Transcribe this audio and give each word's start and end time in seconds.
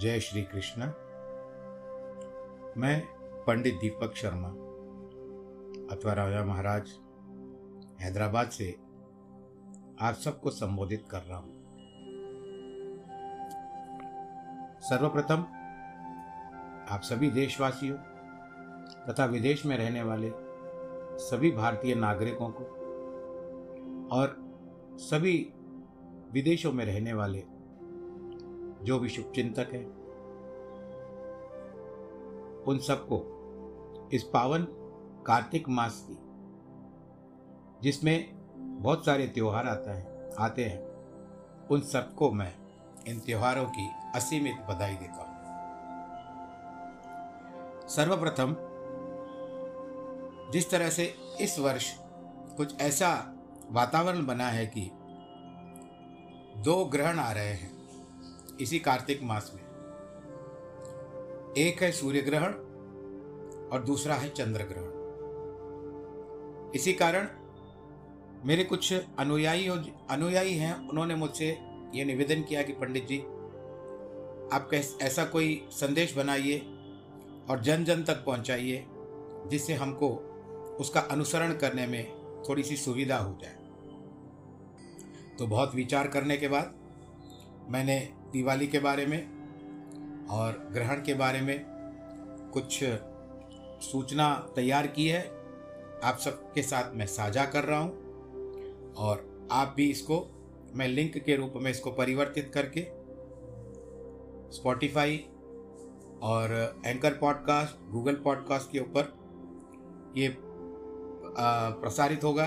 जय 0.00 0.20
श्री 0.20 0.42
कृष्ण। 0.42 0.82
मैं 2.80 3.00
पंडित 3.46 3.74
दीपक 3.74 4.14
शर्मा 4.16 4.48
अथवा 5.94 6.12
राजा 6.12 6.44
महाराज, 6.44 6.88
हैदराबाद 8.00 8.48
से 8.48 8.70
आप 10.00 10.14
सबको 10.14 10.50
संबोधित 10.50 11.04
कर 11.10 11.22
रहा 11.22 11.38
हूँ। 11.38 11.54
सर्वप्रथम, 14.80 15.46
आप 16.94 17.00
सभी 17.02 17.30
देशवासियों 17.30 17.96
तथा 19.08 19.24
विदेश 19.24 19.66
में 19.66 19.76
रहने 19.76 20.02
वाले 20.02 20.32
सभी 21.18 21.50
भारतीय 21.50 21.94
नागरिकों 21.94 22.48
को 22.48 22.64
और 24.16 24.36
सभी 25.00 25.52
विदेशों 26.32 26.72
में 26.72 26.84
रहने 26.84 27.12
वाले 27.12 27.44
जो 28.82 28.98
भी 28.98 29.08
शुभ 29.08 29.32
चिंतक 29.34 29.68
हैं, 29.72 29.86
उन 32.64 32.78
सबको 32.78 33.32
इस 34.12 34.22
पावन 34.22 34.62
कार्तिक 35.26 35.68
मास 35.68 36.06
की, 36.10 36.18
जिसमें 37.82 38.36
बहुत 38.82 39.04
सारे 39.04 39.26
त्यौहार 39.26 39.68
आता 39.68 39.94
है, 39.94 40.32
आते 40.38 40.64
हैं, 40.64 40.86
उन 41.66 41.80
सबको 41.80 42.30
मैं 42.32 42.54
इन 43.08 43.20
त्योहारों 43.20 43.64
की 43.64 43.90
असीमित 44.14 44.54
बधाई 44.54 44.94
देता 44.94 45.22
हूँ। 45.22 45.36
सर्वप्रथम, 47.88 48.56
जिस 50.52 50.70
तरह 50.70 50.90
से 50.90 51.14
इस 51.40 51.58
वर्ष 51.58 51.94
कुछ 52.56 52.80
ऐसा 52.80 53.32
वातावरण 53.70 54.26
बना 54.26 54.48
है 54.48 54.66
कि 54.66 54.90
दो 56.60 56.84
ग्रहण 56.84 57.18
आ 57.18 57.32
रहे 57.32 57.52
हैं 57.52 57.75
इसी 58.60 58.78
कार्तिक 58.78 59.22
मास 59.22 59.50
में। 59.54 59.62
एक 61.58 61.82
है 61.82 61.90
सूर्य 61.92 62.20
ग्रहण 62.20 62.52
और 63.68 63.82
दूसरा 63.86 64.14
है 64.14 64.28
चंद्र 64.28 64.64
ग्रहण। 64.64 64.94
इसी 66.74 66.92
कारण 66.92 67.28
मेरे 68.44 68.64
कुछ 68.64 68.92
अनुयायी 69.18 69.68
अनुयायी 70.10 70.54
हैं, 70.54 70.88
उन्होंने 70.88 71.14
मुझसे 71.14 71.48
ये 71.94 72.04
निवेदन 72.04 72.42
किया 72.42 72.62
कि 72.62 72.72
पंडित 72.72 73.06
जी, 73.06 73.18
आप 74.52 74.70
ऐसा 75.02 75.24
कोई 75.24 75.68
संदेश 75.70 76.16
बनाइए 76.16 76.58
और 77.50 77.60
जन 77.60 77.84
जन 77.84 78.02
तक 78.02 78.24
पहुंचाइए, 78.24 78.84
जिससे 79.46 79.74
हमको 79.74 80.08
उसका 80.80 81.00
अनुसरण 81.00 81.52
करने 81.54 81.86
में 81.86 82.04
थोड़ी 82.48 82.62
सी 82.62 82.76
सुविधा 82.76 83.16
हो 83.16 83.38
जाए। 83.42 83.56
तो 85.38 85.46
बहुत 85.46 85.74
विचार 85.74 86.08
करने 86.08 86.36
के 86.36 86.48
बाद 86.48 86.74
मैंने 87.70 87.98
दिवाली 88.36 88.66
के 88.66 88.78
बारे 88.78 89.06
में 89.06 90.26
और 90.30 90.58
ग्रहण 90.72 91.02
के 91.02 91.14
बारे 91.14 91.40
में 91.40 91.64
कुछ 92.54 92.78
सूचना 93.82 94.28
तैयार 94.56 94.86
की 94.86 95.06
है। 95.08 95.20
आप 96.04 96.18
सबके 96.18 96.62
साथ 96.62 96.94
मैं 96.94 97.06
साझा 97.06 97.44
कर 97.44 97.64
रहा 97.64 97.78
हूँ 97.78 98.94
और 98.96 99.48
आप 99.52 99.72
भी 99.76 99.90
इसको 99.90 100.18
मैं 100.74 100.88
लिंक 100.88 101.16
के 101.18 101.36
रूप 101.36 101.52
में 101.56 101.70
इसको 101.70 101.90
परिवर्तित 101.90 102.50
करके 102.54 102.86
स्पॉटिफाई 104.52 105.16
और 106.22 106.82
एंकर 106.86 107.12
पॉडकास्ट 107.12 107.90
गूगल 107.90 108.14
पॉडकास्ट 108.14 108.70
के 108.72 108.78
ऊपर 108.78 109.12
ये 110.16 110.36
प्रसारित 110.38 112.24
होगा। 112.24 112.44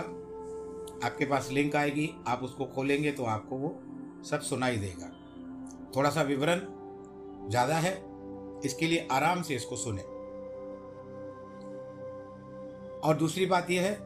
आपके 1.03 1.25
पास 1.25 1.49
लिंक 1.51 1.75
आएगी, 1.75 2.09
आप 2.27 2.43
उसको 2.43 2.65
खोलेंगे 2.65 3.11
तो 3.11 3.23
आपको 3.25 3.57
वो 3.57 3.79
सब 4.23 4.41
सुनाई 4.41 4.77
देगा। 4.77 5.11
थोड़ा 5.95 6.09
सा 6.09 6.21
विवरण 6.21 6.61
ज़्यादा 7.49 7.75
है, 7.75 7.93
इसके 8.65 8.87
लिए 8.87 9.07
आराम 9.11 9.41
से 9.41 9.55
इसको 9.55 9.75
सुने। 9.75 10.01
और 12.99 13.17
दूसरी 13.17 13.45
बात 13.45 13.69
यह 13.71 13.81
है 13.81 13.97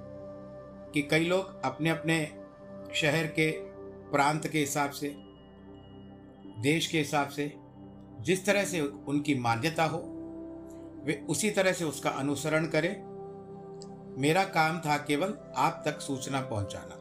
कि 0.94 1.02
कई 1.02 1.26
लोग 1.26 1.62
अपने 1.66 1.90
अपने 1.90 2.18
शहर 2.96 3.28
के, 3.30 3.50
प्रांत 4.12 4.48
के 4.48 4.60
हिसाब 4.60 4.92
से, 4.92 5.08
देश 6.62 6.88
के 6.88 6.98
हिसाब 6.98 7.30
से, 7.30 7.52
जिस 8.22 8.46
तरह 8.46 8.66
से 8.66 8.82
उनकी 8.82 9.36
मान्यता 9.36 9.86
हो, 9.86 9.98
वे 11.06 11.26
उसी 11.30 11.50
तरह 11.50 11.74
से 11.74 11.86
उसका 11.86 12.10
अनुसरण 12.10 12.66
करें। 12.66 12.96
मेरा 14.18 14.44
काम 14.44 14.80
था 14.80 14.98
केवल 14.98 15.34
आप 15.56 15.82
तक 15.86 16.00
सूचना 16.00 16.42
पहुंचाना। 16.42 17.00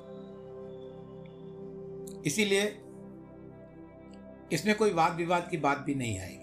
इसीलिए 2.27 2.65
इसमें 4.53 4.75
कोई 4.75 4.93
वाद 4.93 5.13
विवाद 5.13 5.49
की 5.51 5.57
बात 5.57 5.79
भी 5.79 5.95
नहीं 5.95 6.19
आएगी। 6.21 6.39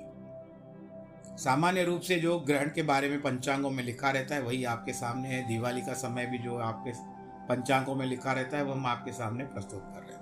सामान्य 1.37 1.83
रूप 1.83 2.01
से 2.01 2.15
जो 2.15 2.39
ग्रहण 2.39 2.69
के 2.69 2.81
बारे 2.81 3.09
में 3.09 3.21
पंचांगों 3.21 3.69
में 3.69 3.83
लिखा 3.83 4.09
रहता 4.11 4.35
है, 4.35 4.41
वही 4.41 4.63
आपके 4.63 4.93
सामने 4.93 5.29
है। 5.29 5.47
दिवाली 5.47 5.81
का 5.81 5.93
समय 5.93 6.25
भी 6.25 6.37
जो 6.37 6.57
आपके 6.57 6.91
पंचांगों 7.47 7.95
में 7.95 8.05
लिखा 8.05 8.31
रहता 8.31 8.57
है, 8.57 8.63
वो 8.63 8.73
हम 8.73 8.85
आपके 8.85 9.11
सामने 9.11 9.43
प्रस्तुत 9.43 9.83
कर 9.83 10.01
रहे 10.01 10.13
हैं। 10.13 10.19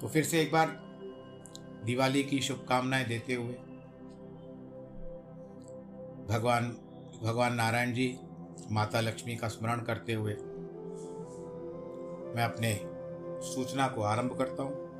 तो 0.00 0.08
फिर 0.08 0.24
से 0.24 0.40
एक 0.40 0.52
बार 0.52 0.66
दिवाली 1.84 2.22
की 2.22 2.40
शुभकामनाएँ 2.40 3.04
देते 3.04 3.34
हुए 3.34 3.54
भगवान 6.28 6.68
भगवान 7.22 7.54
नारायण 7.54 7.92
जी 7.92 8.18
माता 8.70 9.00
लक्ष्मी 9.00 9.36
का 9.36 9.48
स्मरण 9.48 9.80
करते 9.80 10.12
हुए 10.12 10.32
मैं 12.36 12.44
अपने 12.44 12.74
सूचना 13.44 13.88
को 13.88 14.02
आरंभ 14.02 14.36
करता 14.38 14.62
हूँ। 14.62 14.91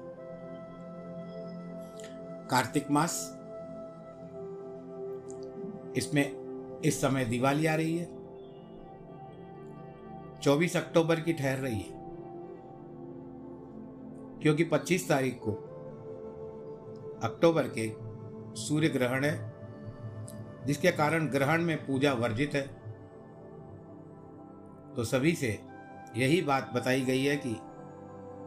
कार्तिक 2.53 2.91
मास। 2.91 3.39
इसमें 5.97 6.43
इस 6.85 7.01
समय 7.01 7.25
दिवाली 7.25 7.67
आ 7.67 7.75
रही 7.75 7.99
है। 7.99 8.05
24 10.43 10.77
अक्टूबर 10.77 11.21
की 11.21 11.33
ठहर 11.33 11.59
रही 11.59 11.81
है। 11.81 12.03
क्योंकि 14.43 14.65
25 14.65 15.09
तारीख 15.09 15.41
को 15.43 15.53
अक्टूबर 17.23 17.63
के 17.79 17.93
सूर्य 18.61 18.89
ग्रहण 18.89 19.25
है, 19.25 19.53
जिसके 20.67 20.91
कारण 20.91 21.27
ग्रहण 21.27 21.63
में 21.63 21.87
पूजा 21.87 22.13
वर्जित 22.13 22.51
है। 22.55 22.67
तो 24.97 25.05
सभी 25.05 25.35
से 25.35 25.61
यही 26.17 26.43
बात 26.43 26.73
बताई 26.75 27.01
गई 27.01 27.25
है 27.25 27.37
कि 27.37 27.57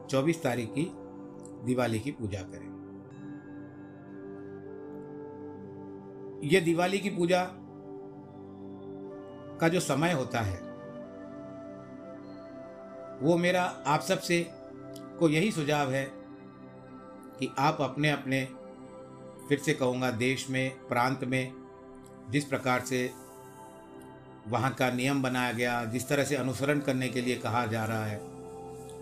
24 0.09 0.43
तारीख 0.43 0.73
की 0.73 0.91
दिवाली 1.65 1.99
की 1.99 2.11
पूजा 2.11 2.41
करें। 2.41 2.74
ये 6.43 6.61
दिवाली 6.61 6.99
की 6.99 7.09
पूजा 7.09 7.43
का 9.61 9.67
जो 9.67 9.79
समय 9.79 10.11
होता 10.11 10.39
है, 10.39 10.57
वो 13.21 13.37
मेरा 13.37 13.63
आप 13.87 14.01
सबसे 14.01 14.45
को 15.19 15.29
यही 15.29 15.51
सुझाव 15.51 15.91
है 15.91 16.03
कि 17.39 17.53
आप 17.59 17.77
अपने 17.81 18.09
अपने, 18.11 18.43
फिर 19.49 19.59
से 19.59 19.73
कहूँगा, 19.73 20.11
देश 20.11 20.49
में, 20.49 20.87
प्रांत 20.87 21.23
में, 21.23 21.53
जिस 22.29 22.45
प्रकार 22.45 22.81
से 22.81 23.09
वहाँ 24.47 24.73
का 24.73 24.89
नियम 24.91 25.21
बनाया 25.21 25.51
गया, 25.51 25.83
जिस 25.85 26.07
तरह 26.09 26.23
से 26.23 26.35
अनुसरण 26.35 26.79
करने 26.79 27.09
के 27.09 27.21
लिए 27.21 27.35
कहा 27.35 27.65
जा 27.65 27.85
रहा 27.85 28.05
है, 28.05 28.17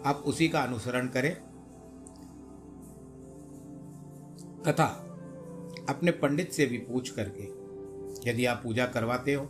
आप 0.06 0.24
उसी 0.26 0.48
का 0.50 0.62
अनुसरण 0.62 1.08
करें। 1.08 1.34
तथा 4.64 4.88
अपने 5.90 6.12
पंडित 6.14 6.52
से 6.52 6.66
भी 6.66 6.78
पूछ 6.80 7.10
करके, 7.10 7.44
यदि 8.30 8.46
आप 8.46 8.62
पूजा 8.64 8.86
करवाते 8.86 9.34
हो 9.34 9.46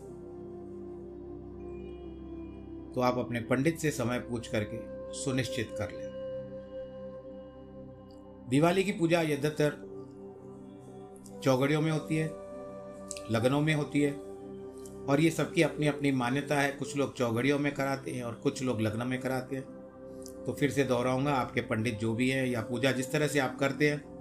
तो 2.96 3.02
आप 3.02 3.18
अपने 3.18 3.40
पंडित 3.42 3.80
से 3.80 3.92
समय 3.92 4.20
पूछ 4.20 4.48
करके 4.48 4.78
सुनिश्चित 5.16 5.76
कर 5.78 5.92
लें। 5.92 6.12
दिवाली 8.50 8.84
की 8.84 8.92
पूजा 8.92 9.22
यद्यतर 9.22 9.78
चौगड़ियों 11.44 11.82
में 11.82 11.92
होती 11.92 12.16
है, 12.16 12.28
लगनों 13.32 13.62
में 13.62 13.74
होती 13.74 14.02
है, 14.02 14.12
और 15.04 15.22
ये 15.22 15.30
सबकी 15.32 15.62
अपनी 15.62 15.88
अपनी 15.88 16.12
मान्यता 16.14 16.60
है। 16.60 16.72
कुछ 16.72 16.96
लोग 16.98 17.16
चौगड़ियों 17.16 17.60
में 17.60 17.74
कराते 17.74 18.12
हैं 18.12 18.24
और 18.24 18.34
कुछ 18.34 18.62
लोग 18.64 18.82
लग्न 18.82 19.08
में 19.08 19.20
कराते 19.20 19.56
हैं। 19.56 19.64
तो 20.46 20.54
फिर 20.54 20.72
से 20.72 20.84
दोहराऊँगा, 20.84 21.34
आपके 21.34 21.62
पंडित 21.64 22.00
जो 22.00 22.14
भी 22.14 22.30
हैं 22.30 22.46
या 22.48 22.62
पूजा 22.62 22.92
जिस 22.92 23.12
तरह 23.12 23.28
से 23.28 23.40
आप 23.40 23.58
करते 23.60 23.90
हैं 23.90 24.13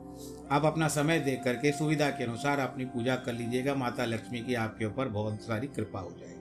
आप 0.51 0.65
अपना 0.65 0.89
समय 0.89 1.19
दे 1.19 1.37
करके 1.37 1.73
सुविधा 1.73 2.11
के 2.11 2.25
अनुसार 2.25 2.59
अपनी 2.59 2.85
पूजा 2.85 3.17
कर 3.17 3.33
लीजिएगा। 3.33 3.75
माता 3.75 4.05
लक्ष्मी 4.05 4.41
की 4.41 4.55
आपके 4.55 4.85
ऊपर 4.85 5.09
बहुत 5.09 5.41
सारी 5.41 5.67
कृपा 5.67 6.01
हो 6.01 6.11
जाएगी। 6.11 6.33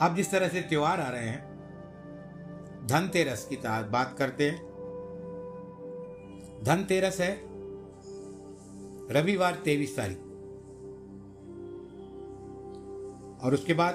अब 0.00 0.16
जिस 0.16 0.30
तरह 0.30 0.48
से 0.48 0.60
त्योहार 0.60 1.00
आ 1.00 1.08
रहे 1.08 1.28
हैं, 1.28 1.58
धनतेरस 2.86 3.48
की 3.52 3.58
बात 3.66 4.16
करते 4.18 4.50
हैं। 4.50 4.68
धनतेरस 6.64 7.20
है 7.20 7.40
रविवार 9.10 9.54
तेईस 9.54 9.96
तारीख। 9.96 10.18
और 13.42 13.54
उसके 13.54 13.74
बाद 13.74 13.94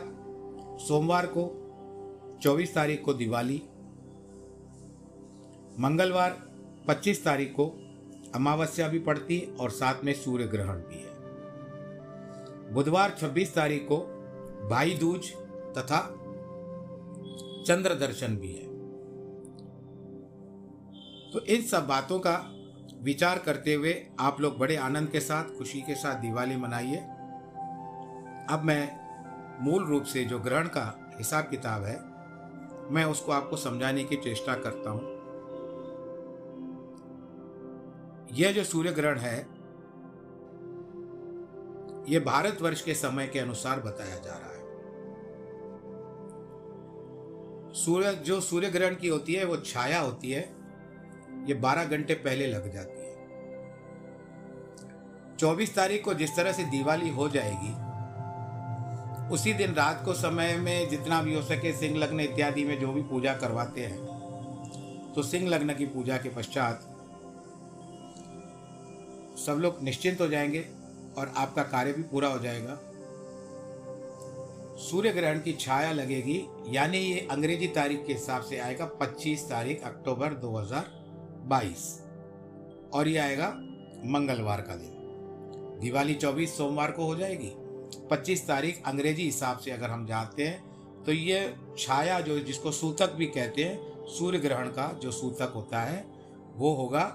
सोमवार 0.79 1.25
को 1.25 1.59
24 2.41 2.73
तारीख 2.73 3.03
को 3.03 3.13
दिवाली। 3.13 3.61
मंगलवार 5.79 6.52
25 6.87 7.23
तारीख 7.23 7.53
को 7.55 7.65
अमावस्या 8.35 8.87
भी 8.87 8.99
पड़ती 8.99 9.37
है 9.39 9.55
और 9.55 9.69
साथ 9.69 10.03
में 10.03 10.13
सूर्य 10.13 10.45
ग्रहण 10.45 10.77
भी 10.79 10.95
है। 10.95 11.11
बुधवार 12.73 13.15
26 13.19 13.55
तारीख 13.55 13.87
को 13.91 13.97
भाई 14.69 14.93
दूज 14.93 15.31
तथा 15.77 15.99
चंद्र 17.67 17.93
दर्शन 17.93 18.35
भी 18.35 18.53
है। 18.53 18.71
तो 21.31 21.39
इन 21.45 21.61
सब 21.61 21.87
बातों 21.87 22.19
का 22.19 22.35
विचार 23.01 23.39
करते 23.39 23.73
हुए 23.73 23.93
आप 24.19 24.41
लोग 24.41 24.57
बड़े 24.57 24.75
आनंद 24.75 25.09
के 25.09 25.19
साथ, 25.19 25.57
खुशी 25.57 25.81
के 25.81 25.95
साथ 25.95 26.15
दिवाली 26.15 26.55
मनाइए। 26.55 26.97
अब 28.49 28.61
मैं 28.63 28.99
मूल 29.61 29.85
रूप 29.85 30.03
से 30.03 30.23
जो 30.25 30.39
ग्रहण 30.39 30.67
का 30.67 31.13
हिसाब 31.17 31.43
किताब 31.43 31.83
है, 31.83 31.97
मैं 32.93 33.05
उसको 33.05 33.31
आपको 33.31 33.57
समझाने 33.57 34.03
की 34.03 34.15
चेष्टा 34.15 34.55
करता 34.55 34.89
हूँ। 34.89 35.12
यह 38.33 38.51
जो 38.51 38.63
सूर्य 38.63 38.91
ग्रहण 38.91 39.17
है 39.17 39.37
यह 42.09 42.19
भारतवर्ष 42.19 42.81
के 42.81 42.93
समय 42.93 43.27
के 43.27 43.39
अनुसार 43.39 43.79
बताया 43.79 44.17
जा 44.17 44.31
रहा 44.31 44.47
है। 44.47 44.61
सूर्य, 47.73 48.13
जो 48.15 48.41
सूर्य 48.41 48.69
ग्रहण 48.69 48.95
की 48.95 49.07
होती 49.07 49.33
है, 49.33 49.45
वो 49.45 49.57
छाया 49.57 49.99
होती 49.99 50.31
है, 50.31 50.41
ये 51.47 51.53
12 51.53 51.85
घंटे 51.85 52.13
पहले 52.13 52.47
लग 52.47 52.73
जाती 52.73 52.99
है। 52.99 53.13
24 55.37 55.75
तारीख 55.75 56.03
को 56.05 56.13
जिस 56.13 56.35
तरह 56.35 56.51
से 56.51 56.63
दिवाली 56.63 57.09
हो 57.09 57.29
जाएगी, 57.29 57.73
उसी 59.33 59.53
दिन 59.53 59.73
रात 59.73 60.01
को 60.05 60.13
समय 60.13 60.57
में 60.57 60.89
जितना 60.89 61.21
भी 61.21 61.33
हो 61.35 61.41
सके 61.41 61.73
सिंह 61.73 61.97
लग्न 61.97 62.19
इत्यादि 62.19 62.65
में 62.65 62.79
जो 62.79 62.93
भी 62.93 63.01
पूजा 63.01 63.33
करवाते 63.33 63.81
हैं 63.81 65.13
तो 65.15 65.23
सिंह 65.23 65.47
लग्न 65.49 65.73
की 65.73 65.85
पूजा 65.85 66.17
के 66.17 66.29
पश्चात 66.29 66.89
सब 69.45 69.57
लोग 69.59 69.83
निश्चिंत 69.83 70.21
हो 70.21 70.27
जाएँगे 70.27 70.65
और 71.17 71.33
आपका 71.37 71.63
कार्य 71.63 71.93
भी 71.93 72.03
पूरा 72.03 72.27
हो 72.27 72.39
जाएगा। 72.39 72.79
सूर्य 74.79 75.11
ग्रहण 75.11 75.39
की 75.39 75.53
छाया 75.53 75.91
लगेगी, 75.91 76.43
यानी 76.67 76.97
ये 76.97 77.27
अंग्रेज़ी 77.31 77.67
तारीख 77.67 78.05
के 78.05 78.13
हिसाब 78.13 78.41
से 78.41 78.57
आएगा 78.57 78.85
25 79.01 79.43
तारीख 79.49 79.83
अक्टूबर 79.83 80.33
2022 80.39 81.83
और 82.93 83.07
ये 83.07 83.17
आएगा 83.17 83.47
मंगलवार 84.05 84.61
का 84.61 84.75
दिन। 84.75 85.79
दिवाली 85.81 86.15
24 86.15 86.57
सोमवार 86.57 86.91
को 86.91 87.05
हो 87.05 87.15
जाएगी। 87.15 87.51
25 88.11 88.47
तारीख 88.47 88.81
अंग्रेज़ी 88.85 89.23
हिसाब 89.23 89.57
से 89.57 89.71
अगर 89.71 89.89
हम 89.89 90.05
जानते 90.05 90.47
हैं 90.47 91.03
तो 91.03 91.11
ये 91.11 91.55
छाया 91.77 92.19
जो 92.21 92.39
जिसको 92.39 92.71
सूतक 92.71 93.13
भी 93.13 93.25
कहते 93.27 93.63
हैं, 93.63 94.07
सूर्य 94.09 94.39
ग्रहण 94.39 94.67
का 94.67 94.91
जो 95.01 95.11
सूतक 95.11 95.51
होता 95.55 95.81
है, 95.81 96.05
वो 96.55 96.73
होगा, 96.73 97.05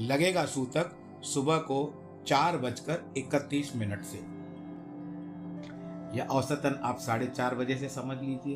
लगेगा 0.00 0.44
सूतक 0.46 0.90
सुबह 1.22 1.56
को 1.56 2.04
चार 2.26 2.56
बजकर 2.56 3.12
इकतीस 3.16 3.76
मिनट 3.76 4.02
से। 4.02 4.38
या 6.18 6.26
औसतन 6.30 6.80
आप 6.82 6.98
साढ़े 6.98 7.26
चार 7.26 7.54
बजे 7.54 7.76
से 7.76 7.88
समझ 7.88 8.18
लीजिए। 8.18 8.54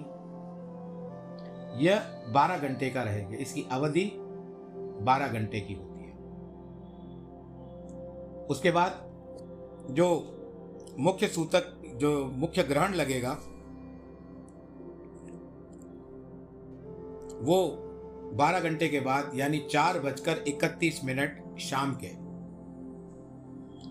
यह 1.84 1.98
बारह 2.28 2.58
घंटे 2.58 2.90
का 2.90 3.02
रहेगा। 3.02 3.36
इसकी 3.36 3.66
अवधि 3.72 4.12
बारह 5.02 5.28
घंटे 5.28 5.60
की 5.60 5.74
होती 5.74 6.04
है। 6.04 6.12
उसके 8.46 8.70
बाद 8.70 9.12
जो 9.90 10.38
मुख्य 10.98 11.28
सूतक, 11.28 11.82
जो 11.94 12.24
मुख्य 12.24 12.62
ग्रहण 12.62 12.94
लगेगा, 12.94 13.32
वो 17.40 17.68
बारह 18.34 18.60
घंटे 18.60 18.88
के 18.88 19.00
बाद, 19.00 19.32
यानी 19.34 19.58
चार 19.58 19.98
बजकर 19.98 20.36
इकतीस 20.48 21.04
मिनट 21.04 21.58
शाम 21.58 21.96
के 21.96 22.21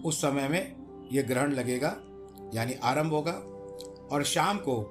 उस 0.05 0.21
समय 0.21 0.47
में 0.47 0.75
यह 1.11 1.23
ग्रहण 1.23 1.51
लगेगा, 1.51 1.95
यानी 2.53 2.73
आरंभ 2.73 3.11
होगा, 3.11 3.31
और 4.11 4.23
शाम 4.23 4.57
को 4.57 4.81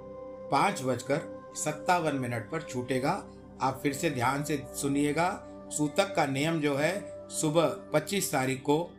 पाँच 0.53 0.83
बजकर 0.83 1.53
सत्तावन 1.57 2.15
मिनट 2.15 2.51
पर 2.51 2.63
छूटेगा। 2.63 3.25
आप 3.63 3.81
फिर 3.83 3.93
से 3.93 4.11
ध्यान 4.11 4.45
से 4.45 4.67
सुनिएगा, 4.75 5.47
सूतक 5.73 6.15
का 6.17 6.27
नियम 6.27 6.61
जो 6.61 6.75
है, 6.75 7.27
सुबह 7.29 7.67
25 7.93 8.33
तारीख 8.33 8.63
को 8.63 8.91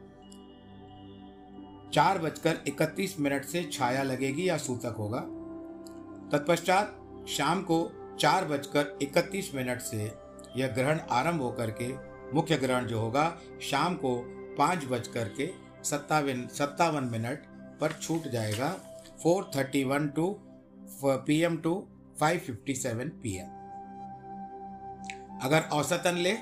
चार 1.94 2.18
बजकर 2.18 2.58
इकतीस 2.68 3.20
मिनट 3.20 3.46
से 3.46 3.64
छाया 3.64 4.04
लगेगी 4.04 4.50
या 4.50 4.58
सूतक 4.58 4.96
होगा। 4.98 5.20
तत्पश्चात 6.32 6.98
शाम 7.30 7.62
को 7.62 7.92
चार 8.20 8.46
बजकर 8.46 8.98
इकतीस 9.02 9.56
मिनट 9.56 9.80
से 9.80 10.12
यह 10.58 10.68
ग्रहण 10.68 11.00
आरंभ 11.12 11.42
होकर 11.42 11.72
के, 11.72 11.94
मुख्य 12.36 12.58
ग्रहण 12.58 12.86
जो 12.86 13.00
होगा, 13.00 13.38
शाम 13.62 13.96
को 13.96 14.16
पाँच 14.58 14.86
बजकर 14.86 15.28
के 15.28 15.61
सत्तावन 15.84 16.48
सत्तावन 16.54 17.04
मिनट 17.12 17.44
पर 17.82 17.92
छूट 18.02 18.28
जाएगा। 18.28 18.70
Four 19.24 19.50
thirty 19.56 19.84
one 19.84 20.08
two 20.10 20.30
P 21.04 21.40
M 21.42 21.58
to 21.58 21.74
five 22.20 22.40
fifty 22.40 22.76
seven 22.76 23.10
P 23.24 23.36
M 23.38 23.60
अगर 25.44 25.62
औसतन 25.74 26.18
ले, 26.18 26.34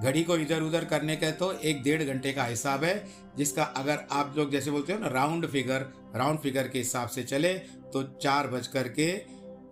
घड़ी 0.00 0.22
को 0.24 0.36
इधर 0.36 0.62
उधर 0.62 0.84
करने 0.84 1.16
का 1.16 1.30
तो 1.32 1.52
एक 1.52 1.82
डेढ़ 1.82 2.02
घंटे 2.04 2.32
का 2.32 2.44
हिसाब 2.44 2.84
है, 2.84 3.04
जिसका 3.36 3.62
अगर 3.62 4.06
आप 4.12 4.34
लोग 4.36 4.50
जैसे 4.50 4.70
बोलते 4.70 4.92
हो 4.92 4.98
ना, 4.98 5.08
राउंड 5.08 5.46
फिगर 5.46 5.86
राउंड 6.16 6.38
फिगर 6.38 6.68
के 6.68 6.78
हिसाब 6.78 7.08
से 7.08 7.22
चले 7.24 7.52
तो 7.92 8.02
चार 8.14 8.46
बज 8.46 8.66
कर 8.66 8.88
के, 8.90 9.08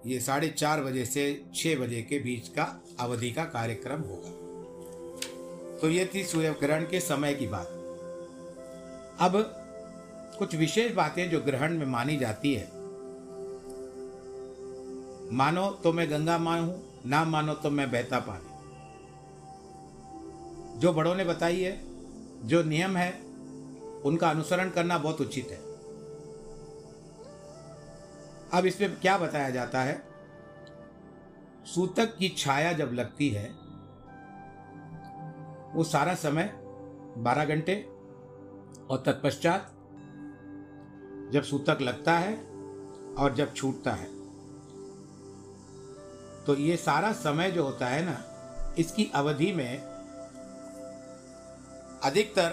ये 0.06 0.20
साढ़े 0.20 0.48
चार 0.48 0.82
बजे 0.82 1.04
से 1.04 1.24
छः 1.54 1.78
बजे 1.78 2.02
के 2.02 2.18
बीच 2.18 2.48
का 2.48 2.64
अवधि 3.00 3.30
का 3.30 3.44
कार्यक्रम 3.46 4.00
होगा। 4.02 4.30
तो 5.78 5.88
ये 5.90 6.10
थी 6.14 6.24
सूर्य 6.24 6.54
ग्रहण 6.60 6.84
के 6.84 7.00
समय 7.00 7.34
की 7.34 7.46
बात। 7.46 7.72
अब 9.20 9.32
कुछ 10.38 10.54
विशेष 10.54 10.94
बातें 10.94 11.30
जो 11.30 11.40
ग्रहण 11.40 11.78
में 11.78 11.86
मानी 11.86 12.16
जाती 12.16 12.54
है। 12.54 12.70
मानो 15.32 15.70
तो 15.70 15.92
मैं 15.92 16.10
गंगा 16.10 16.38
माँ 16.38 16.60
हूँ, 16.60 17.02
ना 17.06 17.24
मानो 17.24 17.54
तो 17.54 17.70
मैं 17.70 17.90
बहता 17.90 18.18
पानी 18.18 18.54
जो 20.80 20.92
बड़ों 20.92 21.14
ने 21.14 21.24
बताई 21.24 21.60
है, 21.60 21.80
जो 22.44 22.62
नियम 22.62 22.96
है, 22.96 23.10
उनका 24.04 24.30
अनुसरण 24.30 24.70
करना 24.70 24.98
बहुत 24.98 25.20
उचित 25.20 25.48
है। 25.50 25.58
अब 28.52 28.66
इसमें 28.66 29.00
क्या 29.00 29.18
बताया 29.18 29.50
जाता 29.50 29.82
है? 29.82 30.02
सूतक 31.66 32.16
की 32.18 32.28
छाया 32.28 32.72
जब 32.72 32.92
लगती 32.92 33.28
है, 33.28 33.48
वो 35.74 35.84
सारा 35.84 36.14
समय 36.14 36.52
बारह 37.18 37.44
घंटे 37.44 37.74
और 38.90 39.02
तत्पश्चात? 39.06 39.72
जब 41.32 41.42
सूतक 41.42 41.78
लगता 41.80 42.18
है 42.18 42.36
और 43.18 43.34
जब 43.34 43.54
छूटता 43.54 43.92
है। 43.92 44.16
तो 46.44 46.56
ये 46.56 46.76
सारा 46.76 47.12
समय 47.12 47.50
जो 47.50 47.64
होता 47.64 47.86
है 47.86 48.04
ना, 48.04 48.24
इसकी 48.78 49.10
अवधि 49.14 49.52
में 49.52 49.78
अधिकतर 52.04 52.50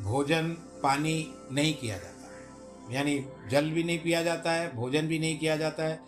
भोजन 0.00 0.48
पानी 0.82 1.34
नहीं 1.52 1.74
किया 1.74 1.98
जाता 1.98 2.36
है। 2.36 2.94
यानी 2.94 3.26
जल 3.50 3.70
भी 3.70 3.84
नहीं 3.84 3.98
पिया 3.98 4.22
जाता 4.22 4.52
है, 4.52 4.76
भोजन 4.76 5.06
भी 5.06 5.18
नहीं 5.18 5.38
किया 5.38 5.56
जाता 5.56 5.84
है। 5.84 6.00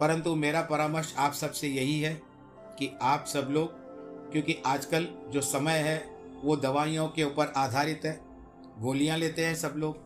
परंतु 0.00 0.34
मेरा 0.34 0.62
परामर्श 0.62 1.14
आप 1.18 1.32
सबसे 1.32 1.68
यही 1.68 2.00
है 2.00 2.22
कि 2.78 2.98
आप 3.02 3.24
सब 3.26 3.48
लोग, 3.50 3.68
क्योंकि 4.32 4.62
आजकल 4.66 5.08
जो 5.30 5.40
समय 5.40 5.78
है, 5.78 6.16
वो 6.42 6.56
दवाइयों 6.56 7.08
के 7.08 7.24
ऊपर 7.24 7.52
आधारित 7.56 8.00
है। 8.04 8.33
गोलियाँ 8.80 9.18
लेते 9.18 9.44
हैं 9.44 9.54
सब 9.54 9.74
लोग। 9.76 9.96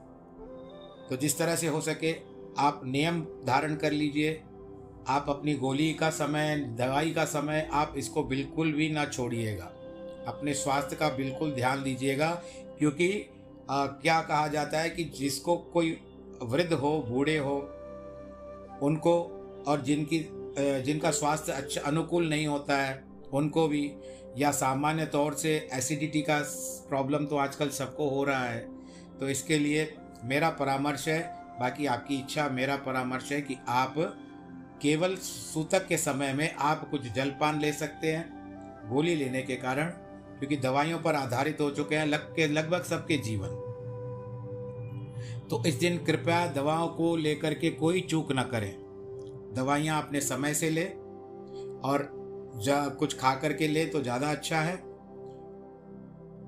तो 1.09 1.17
जिस 1.17 1.39
तरह 1.39 1.57
से 1.57 1.67
हो 1.67 1.81
सके 1.81 2.13
आप 2.59 2.81
नियम 2.85 3.21
धारण 3.47 3.75
कर 3.77 3.93
लीजिए। 3.93 4.41
आप 5.09 5.27
अपनी 5.29 5.55
गोली 5.55 5.93
का 5.95 6.11
समय 6.11 6.57
दवाई 6.79 7.11
का 7.11 7.25
समय 7.25 7.69
आप 7.73 7.95
इसको 7.97 8.25
बिल्कुल 8.25 8.73
भी 8.73 8.89
ना 8.91 9.05
छोड़िएगा। 9.05 9.73
अपने 10.29 10.55
स्वास्थ्य 10.55 10.97
का 10.97 11.09
बिल्कुल 11.09 11.53
ध्यान 11.53 11.83
दीजिएगा 11.83 12.31
क्योंकि 12.79 13.11
आ, 13.71 13.87
क्या 13.87 14.21
कहा 14.21 14.49
जाता 14.49 14.81
है 14.81 14.91
कि 14.91 15.05
जिसको 15.05 15.57
कोई 15.73 15.91
वृद्ध 16.43 16.73
हो 16.73 16.91
बूढ़े 17.09 17.37
हो 17.39 17.57
उनको 18.83 19.15
और 19.69 19.81
जिनकी 19.81 20.19
जिनका 20.59 21.11
स्वास्थ्य 21.11 21.53
अच्छा 21.53 21.81
अनुकूल 21.81 22.29
नहीं 22.29 22.47
होता 22.47 22.77
है 22.77 23.05
उनको 23.33 23.67
भी 23.69 23.83
या 24.39 24.51
सामान्य 24.51 25.07
तौर 25.07 25.35
से 25.35 25.69
एसिडिटी 25.73 26.21
का 26.23 26.39
प्रॉब्लम 26.89 27.25
तो 27.27 27.37
आजकल 27.37 27.69
सबको 27.69 28.09
हो 28.09 28.25
रहा 28.25 28.45
है। 28.45 28.61
तो 29.21 29.29
इसके 29.29 29.59
लिए 29.59 29.95
मेरा 30.25 30.51
परामर्श 30.51 31.09
है, 31.09 31.21
बाकी 31.61 31.87
आपकी 31.87 32.17
इच्छा, 32.17 32.49
मेरा 32.49 32.77
परामर्श 32.77 33.33
है 33.33 33.41
कि 33.43 33.57
आप 33.69 33.95
केवल 34.83 35.17
सूतक 35.17 35.87
के 35.87 35.97
समय 35.97 36.33
में 36.33 36.55
आप 36.55 36.89
कुछ 36.91 37.07
जलपान 37.13 37.61
ले 37.61 37.73
सकते 37.73 38.13
हैं, 38.13 38.29
गोली 38.91 39.15
लेने 39.15 39.43
के 39.43 39.57
कारण, 39.57 39.87
क्योंकि 40.39 40.57
दवाइयों 40.57 40.99
पर 40.99 41.15
आधारित 41.15 41.61
हो 41.61 41.71
चुके 41.71 41.97
हैं 41.97 42.07
लग, 42.07 42.35
के 42.35 42.47
लगभग 42.47 42.83
सबके 42.83 43.17
जीवन। 43.17 43.65
तो 45.51 45.63
इस 45.67 45.75
दिन 45.75 45.99
कृपया 45.99 46.47
दवाओं 46.47 46.89
को 46.89 47.17
लेकर 47.17 47.55
के 47.55 47.71
कोई 47.71 48.01
चूक 48.01 48.33
ना 48.33 48.43
करें। 48.43 48.73
दवाइयाँ 49.57 50.03
अपने 50.03 50.21
समय 50.21 50.55
से 50.55 50.71
ले 50.71 50.85
और 51.85 52.18
जा, 52.59 52.89
कुछ 52.89 53.19
खा 53.19 53.35
करके 53.35 53.69
ले 53.69 53.85
तो 53.87 54.01
ज़्यादा 54.03 54.31
अच्छा 54.31 54.61
है। 54.61 54.77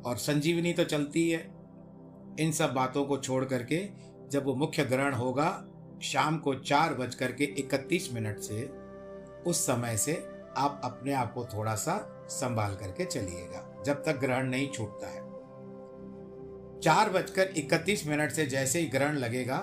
और 0.02 0.16
संजीवनी 0.16 0.72
तो 0.72 0.84
चलती 0.84 1.28
है। 1.30 1.40
इन 2.40 2.52
सब 2.52 2.72
बातों 2.72 3.04
को 3.04 3.16
छोड़ 3.18 3.44
करके 3.44 3.88
जब 4.30 4.44
वो 4.44 4.54
मुख्य 4.54 4.84
ग्रहण 4.84 5.14
होगा, 5.14 5.48
शाम 6.02 6.38
को 6.38 6.54
चार 6.54 6.94
बज 6.94 7.14
करके 7.14 7.44
इकतीस 7.44 8.12
मिनट 8.12 8.38
से, 8.38 8.62
उस 9.46 9.66
समय 9.66 9.96
से 9.96 10.12
आप 10.56 10.80
अपने 10.84 11.12
आप 11.12 11.32
को 11.34 11.44
थोड़ा 11.46 11.74
सा 11.74 11.96
संभाल 12.30 12.74
करके 12.74 13.04
चलिएगा, 13.04 13.82
जब 13.86 14.02
तक 14.02 14.18
ग्रहण 14.20 14.48
नहीं 14.48 14.70
छूटता 14.70 15.08
है। 15.08 15.28
चार 16.80 17.10
बजकर 17.10 17.52
इकतीस 17.56 18.06
मिनट 18.06 18.32
से 18.32 18.46
जैसे 18.46 18.80
ही 18.80 18.86
ग्रहण 18.86 19.16
लगेगा, 19.16 19.58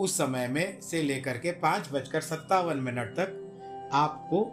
उस 0.00 0.16
समय 0.18 0.48
में 0.48 0.80
से 0.80 1.02
लेकर 1.02 1.38
के 1.38 1.50
पाँच 1.58 1.88
बजकर 1.92 2.20
सत्तावन 2.20 2.78
मिनट 2.78 3.10
तक 3.10 3.90
आपको 3.94 4.44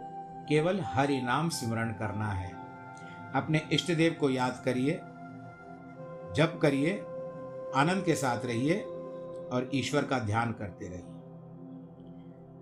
केवल 0.48 0.80
हरि 0.80 1.20
नाम 1.22 1.48
स्मरण 1.48 1.92
करना 1.92 2.28
है। 2.28 2.52
अपने 3.34 3.62
इष्ट 3.72 3.92
देव 3.92 4.16
को 4.20 4.30
याद 4.30 4.62
करिए, 4.64 4.92
जप 6.34 6.58
करिए, 6.62 6.98
आनंद 7.76 8.04
के 8.04 8.14
साथ 8.14 8.46
रहिए 8.46 8.80
और 9.52 9.70
ईश्वर 9.74 10.04
का 10.04 10.18
ध्यान 10.18 10.52
करते 10.52 10.88
रहिए। 10.88 11.04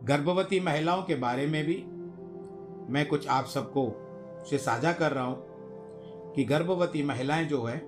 गर्भवती 0.05 0.61
महिलाओं 0.61 1.03
के 1.03 1.15
बारे 1.15 1.47
में 1.47 1.65
भी 1.65 1.85
मैं 2.93 3.07
कुछ 3.07 3.29
आप 3.29 3.45
सबको 3.45 3.85
से 4.51 4.59
साझा 4.59 4.93
कर 4.93 5.13
रहा 5.13 5.25
हूँ 5.25 6.33
कि 6.35 6.45
गर्भवती 6.45 7.03
महिलाएँ 7.03 7.45
जो 7.45 7.63
है, 7.65 7.79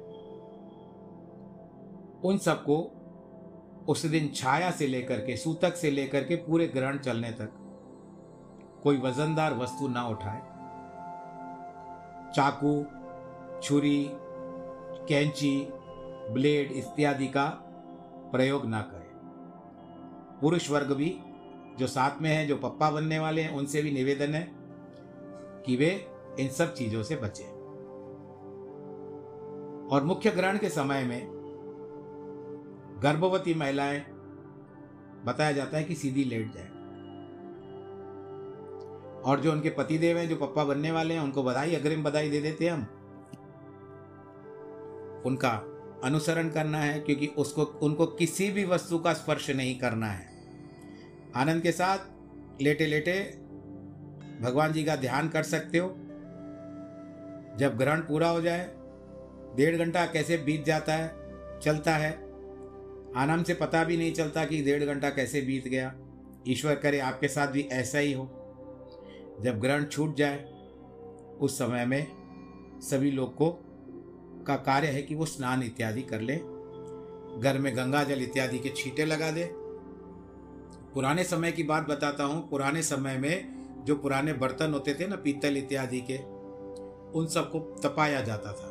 उन 2.25 2.39
सबको 2.39 2.77
उस 3.89 4.07
दिन 4.07 4.29
छाया 4.29 4.71
से 4.71 4.87
लेकर 4.87 5.17
के, 5.17 5.37
सूतक 5.37 5.75
से 5.75 5.91
लेकर 5.91 6.25
के 6.25 6.37
पूरे 6.37 6.67
ग्रहण 6.67 6.99
चलने 6.99 7.31
तक 7.31 7.61
कोई 8.85 8.99
वजनदार 8.99 9.55
वस्तु 9.55 9.89
ना 9.89 10.07
उठाए। 10.07 10.43
चाकू, 12.33 12.87
छुरी, 13.63 14.11
कैंची, 15.09 15.69
ब्लेड 16.31 16.73
इत्यादि 16.73 17.27
का 17.27 17.45
प्रयोग 18.33 18.67
ना 18.67 18.81
करें। 18.81 19.05
पुरुष 20.41 20.71
वर्ग 20.71 20.93
भी 20.93 21.19
जो 21.79 21.87
साथ 21.87 22.23
में 22.23 22.31
है, 22.31 22.47
जो 22.47 22.57
पप्पा 22.57 22.91
बनने 22.91 23.19
वाले 23.19 23.43
हैं, 23.43 23.57
उनसे 23.57 23.83
भी 23.83 23.91
निवेदन 23.91 24.35
है 24.35 24.53
कि 25.67 25.77
वे 25.77 26.09
इन 26.41 26.49
सब 26.49 26.75
चीज़ों 26.75 27.03
से 27.03 27.17
बचें। 27.17 27.55
और 29.89 30.05
मुख्य 30.05 30.31
ग्रहण 30.31 30.59
के 30.59 30.69
समय 30.69 31.05
में 31.05 31.27
गर्भवती 33.03 33.55
महिलाएँ, 33.55 34.05
बताया 35.25 35.53
जाता 35.53 35.77
है 35.77 35.85
कि 35.85 35.95
सीधी 35.95 36.25
लेट 36.25 36.53
जाए। 36.53 36.74
और 39.25 39.41
जो 39.41 39.53
उनके 39.53 39.71
पतिदेव 39.71 40.19
हैं, 40.19 40.29
जो 40.29 40.37
पप्पा 40.37 40.65
बनने 40.65 40.91
वाले 40.91 41.15
हैं, 41.15 41.21
उनको 41.21 41.43
बधाई, 41.43 41.75
अग्रिम 41.75 42.05
बधाई 42.05 42.31
दे 42.31 42.41
देते 42.41 42.65
हैं 42.65 42.73
हम। 42.73 42.83
उनका 45.27 45.71
अनुसरण 46.05 46.49
करना 46.49 46.79
है, 46.79 47.01
क्योंकि 47.01 47.27
उसको, 47.27 47.63
उनको 47.63 48.07
किसी 48.07 48.51
भी 48.51 48.65
वस्तु 48.65 48.99
का 48.99 49.13
स्पर्श 49.13 49.51
नहीं 49.51 49.79
करना 49.79 50.07
है। 50.07 50.27
आनंद 51.37 51.63
के 51.63 51.73
साथ 51.73 51.99
लेटे 52.63 52.87
लेटे 52.87 53.39
भगवान 54.41 54.73
जी 54.73 54.85
का 54.85 54.97
ध्यान 54.97 55.29
कर 55.29 55.43
सकते 55.43 55.79
हो। 55.79 55.89
जब 57.59 57.75
ग्रहण 57.77 58.01
पूरा 58.01 58.29
हो 58.29 58.41
जाए, 58.41 58.71
डेढ़ 59.57 59.77
घंटा 59.77 60.07
कैसे 60.07 60.37
बीत 60.37 60.65
जाता 60.65 60.95
है, 60.95 61.15
चलता 61.61 61.97
है, 61.97 62.13
आनंद 63.17 63.45
से 63.45 63.55
पता 63.55 63.85
भी 63.85 63.97
नहीं 63.97 64.13
चलता 64.13 64.45
कि 64.45 64.63
डेढ़ 64.63 64.85
घंटा 64.85 65.11
कैसे 65.11 65.41
बीत 65.41 65.69
गया। 65.69 65.95
ईश्वर 66.49 66.75
करे, 66.75 66.99
आपके 66.99 67.29
साथ 67.29 67.49
भी 67.49 67.61
ऐसा 67.61 67.99
ही 67.99 68.13
हो। 68.13 68.44
जब 69.41 69.61
ग्रहण 69.61 69.85
छूट 69.85 70.17
जाए, 70.17 70.45
उस 71.41 71.59
समय 71.59 71.87
में 71.87 72.07
सभी 72.81 73.11
लोग 73.11 73.35
को 73.35 73.51
का 74.47 74.57
कार्य 74.57 74.87
है 74.87 75.03
कि 75.03 75.15
वो 75.15 75.27
स्नान 75.27 75.63
इत्यादि 75.63 76.03
कर 76.03 76.21
ले, 76.21 76.37
घर 77.41 77.59
में 77.59 77.77
गंगा 77.77 78.05
जल 78.05 78.23
इत्यादि 78.23 78.59
के 78.59 78.69
छींटे 78.69 79.05
लगा 79.05 79.31
दे। 79.31 79.51
पुराने 80.95 81.25
समय 81.25 81.53
की 81.53 81.63
बात 81.63 81.89
बताता 81.89 82.25
हूँ, 82.25 82.49
पुराने 82.49 82.83
समय 82.83 83.19
में 83.19 83.55
जो 83.85 83.97
पुराने 83.97 84.33
बर्तन 84.33 84.73
होते 84.73 84.95
थे 84.95 85.07
ना, 85.07 85.17
पीतल 85.17 85.57
इत्यादि 85.57 86.01
के, 86.01 86.19
उन 87.19 87.27
सबको 87.27 87.59
तपाया 87.59 88.21
जाता 88.21 88.53
था। 88.53 88.71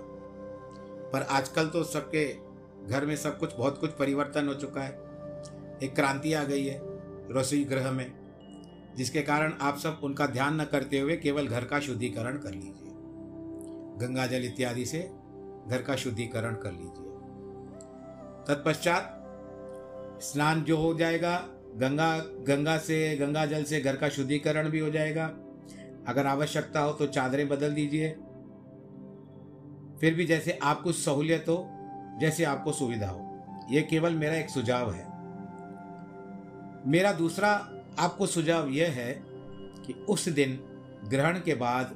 पर 1.13 1.21
आजकल 1.21 1.67
तो 1.67 1.83
सबके 1.83 2.37
घर 2.87 3.05
में 3.05 3.15
सब 3.15 3.39
कुछ, 3.39 3.55
बहुत 3.57 3.77
कुछ 3.77 3.91
परिवर्तन 3.91 4.47
हो 4.47 4.53
चुका 4.53 4.81
है। 4.81 4.91
एक 5.83 5.95
क्रांति 5.95 6.33
आ 6.33 6.43
गई 6.43 6.65
है 6.65 6.79
रसोई 7.31 7.63
गृह 7.63 7.91
में। 7.91 8.22
जिसके 8.97 9.21
कारण 9.21 9.53
आप 9.61 9.77
सब 9.77 9.99
उनका 10.03 10.27
ध्यान 10.27 10.61
न 10.61 10.65
करते 10.65 10.99
हुए 10.99 11.17
केवल 11.17 11.47
घर 11.47 11.65
का 11.65 11.79
शुद्धिकरण 11.79 12.37
कर 12.37 12.51
लीजिए। 12.51 12.93
गंगा 14.07 14.27
जल 14.27 14.45
इत्यादि 14.45 14.85
से 14.85 14.99
घर 15.67 15.83
का 15.87 15.95
शुद्धिकरण 15.95 16.53
कर 16.55 16.71
लीजिए। 16.71 17.09
तत्पश्चात 18.47 19.19
स्नान 20.21 20.63
जो 20.63 20.77
हो 20.77 20.93
जाएगा, 20.93 21.47
गंगा 21.75 22.17
गंगा 22.17 22.77
से, 22.77 23.17
गंगा 23.17 23.45
जल 23.45 23.63
से 23.63 23.81
घर 23.81 23.95
का 23.95 24.09
शुद्धिकरण 24.09 24.69
भी 24.69 24.79
हो 24.79 24.89
जाएगा। 24.89 25.25
अगर 26.07 26.27
आवश्यकता 26.27 26.79
हो 26.79 26.91
तो 26.91 27.07
चादरें 27.07 27.49
बदल 27.49 27.73
दीजिए। 27.73 28.09
फिर 30.01 30.13
भी 30.13 30.25
जैसे 30.25 30.59
आपको 30.63 30.91
सहूलियत 30.91 31.45
हो, 31.49 31.69
जैसे 32.21 32.43
आपको 32.43 32.71
सुविधा 32.71 33.09
हो। 33.09 33.29
यह 33.71 33.81
केवल 33.81 34.13
मेरा 34.13 34.35
एक 34.35 34.49
सुझाव 34.49 34.91
है। 34.91 35.05
मेरा 36.87 37.13
दूसरा 37.13 37.69
आपको 37.99 38.25
सुझाव 38.25 38.69
यह 38.69 38.91
है 38.91 39.23
कि 39.85 40.05
उस 40.09 40.29
दिन 40.29 40.59
ग्रहण 41.07 41.39
के 41.39 41.53
बाद 41.55 41.95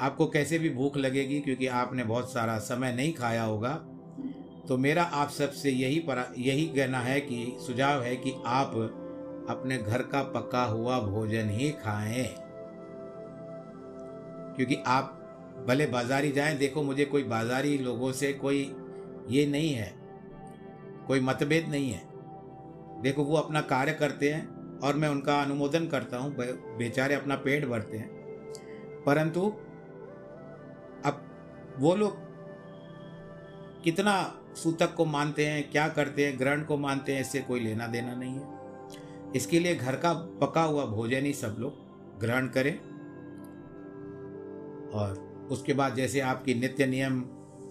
आपको 0.00 0.26
कैसे 0.26 0.58
भी 0.58 0.70
भूख 0.70 0.96
लगेगी, 0.96 1.40
क्योंकि 1.40 1.66
आपने 1.66 2.04
बहुत 2.04 2.32
सारा 2.32 2.58
समय 2.58 2.92
नहीं 2.92 3.12
खाया 3.12 3.42
होगा। 3.42 3.74
तो 4.68 4.78
मेरा 4.78 5.02
आप 5.02 5.30
सबसे 5.30 5.70
यही 5.70 5.98
पर, 5.98 6.34
यही 6.38 6.66
कहना 6.66 7.00
है 7.00 7.20
कि, 7.20 7.56
सुझाव 7.66 8.02
है 8.02 8.16
कि 8.16 8.34
आप 8.46 8.70
अपने 9.48 9.78
घर 9.78 10.02
का 10.02 10.22
पका 10.22 10.64
हुआ 10.64 11.00
भोजन 11.00 11.50
ही 11.50 11.70
खाएँ। 11.70 12.34
क्योंकि 14.56 14.74
आप 14.86 15.18
भले 15.68 15.86
बाजारी 15.86 16.32
जाएँ, 16.32 16.58
देखो 16.58 16.82
मुझे 16.82 17.04
कोई 17.04 17.22
बाजारी 17.22 17.78
लोगों 17.78 18.12
से 18.12 18.32
कोई 18.32 18.76
ये 19.30 19.46
नहीं 19.46 19.72
है, 19.72 19.94
कोई 21.06 21.20
मतभेद 21.20 21.68
नहीं 21.68 21.90
है। 21.90 22.02
देखो 23.02 23.24
वो 23.24 23.36
अपना 23.36 23.60
कार्य 23.60 23.92
करते 23.92 24.30
हैं 24.30 24.61
और 24.82 24.96
मैं 24.96 25.08
उनका 25.08 25.42
अनुमोदन 25.42 25.86
करता 25.86 26.16
हूँ 26.16 26.36
बेचारे 26.78 27.14
अपना 27.14 27.36
पेट 27.36 27.66
भरते 27.66 27.96
हैं। 27.96 28.10
परंतु, 29.06 29.40
अब 31.04 31.26
वो 31.78 31.94
लोग 31.94 32.16
कितना 33.82 34.38
सूतक 34.54 34.94
को 34.94 35.04
मानते 35.04 35.46
हैं, 35.46 35.70
क्या 35.70 35.88
करते 35.88 36.26
हैं, 36.26 36.38
ग्रहण 36.38 36.62
को 36.62 36.76
मानते 36.76 37.14
हैं, 37.14 37.20
इससे 37.20 37.40
कोई 37.40 37.60
लेना 37.60 37.86
देना 37.86 38.14
नहीं 38.14 38.34
है। 38.34 38.48
इसके 39.36 39.60
लिए 39.60 39.74
घर 39.74 39.96
का 39.96 40.12
पका 40.12 40.62
हुआ 40.62 40.84
भोजन 40.84 41.24
ही 41.24 41.32
सब 41.32 41.56
लोग 41.58 41.72
ग्रहण 42.20 42.48
करें। 42.48 42.78
और 44.90 45.32
उसके 45.50 45.72
बाद 45.72 45.94
जैसे 45.94 46.20
आपकी 46.20 46.54
नित्य 46.54 46.86
नियम 46.86 47.20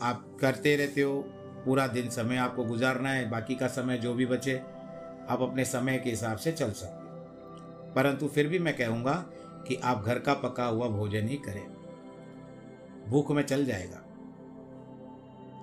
आप 0.01 0.37
करते 0.41 0.75
रहते 0.75 1.01
हो, 1.01 1.21
पूरा 1.65 1.87
दिन 1.87 2.09
समय 2.09 2.37
आपको 2.37 2.63
गुजारना 2.63 3.09
है, 3.09 3.29
बाकी 3.29 3.55
का 3.55 3.67
समय 3.67 3.97
जो 3.97 4.13
भी 4.13 4.25
बचे, 4.25 4.57
आप 5.29 5.37
अपने 5.41 5.65
समय 5.65 5.97
के 5.97 6.09
हिसाब 6.09 6.37
से 6.37 6.51
चल 6.51 6.71
सकते 6.71 7.00
परंतु 7.95 8.27
फिर 8.27 8.47
भी 8.47 8.59
मैं 8.59 8.77
कहूँगा 8.77 9.13
कि 9.67 9.75
आप 9.75 10.03
घर 10.03 10.19
का 10.19 10.33
पका 10.33 10.65
हुआ 10.65 10.87
भोजन 10.87 11.27
ही 11.27 11.37
करें। 11.37 11.67
भूख 13.09 13.31
में 13.31 13.43
चल 13.43 13.65
जाएगा। 13.65 13.97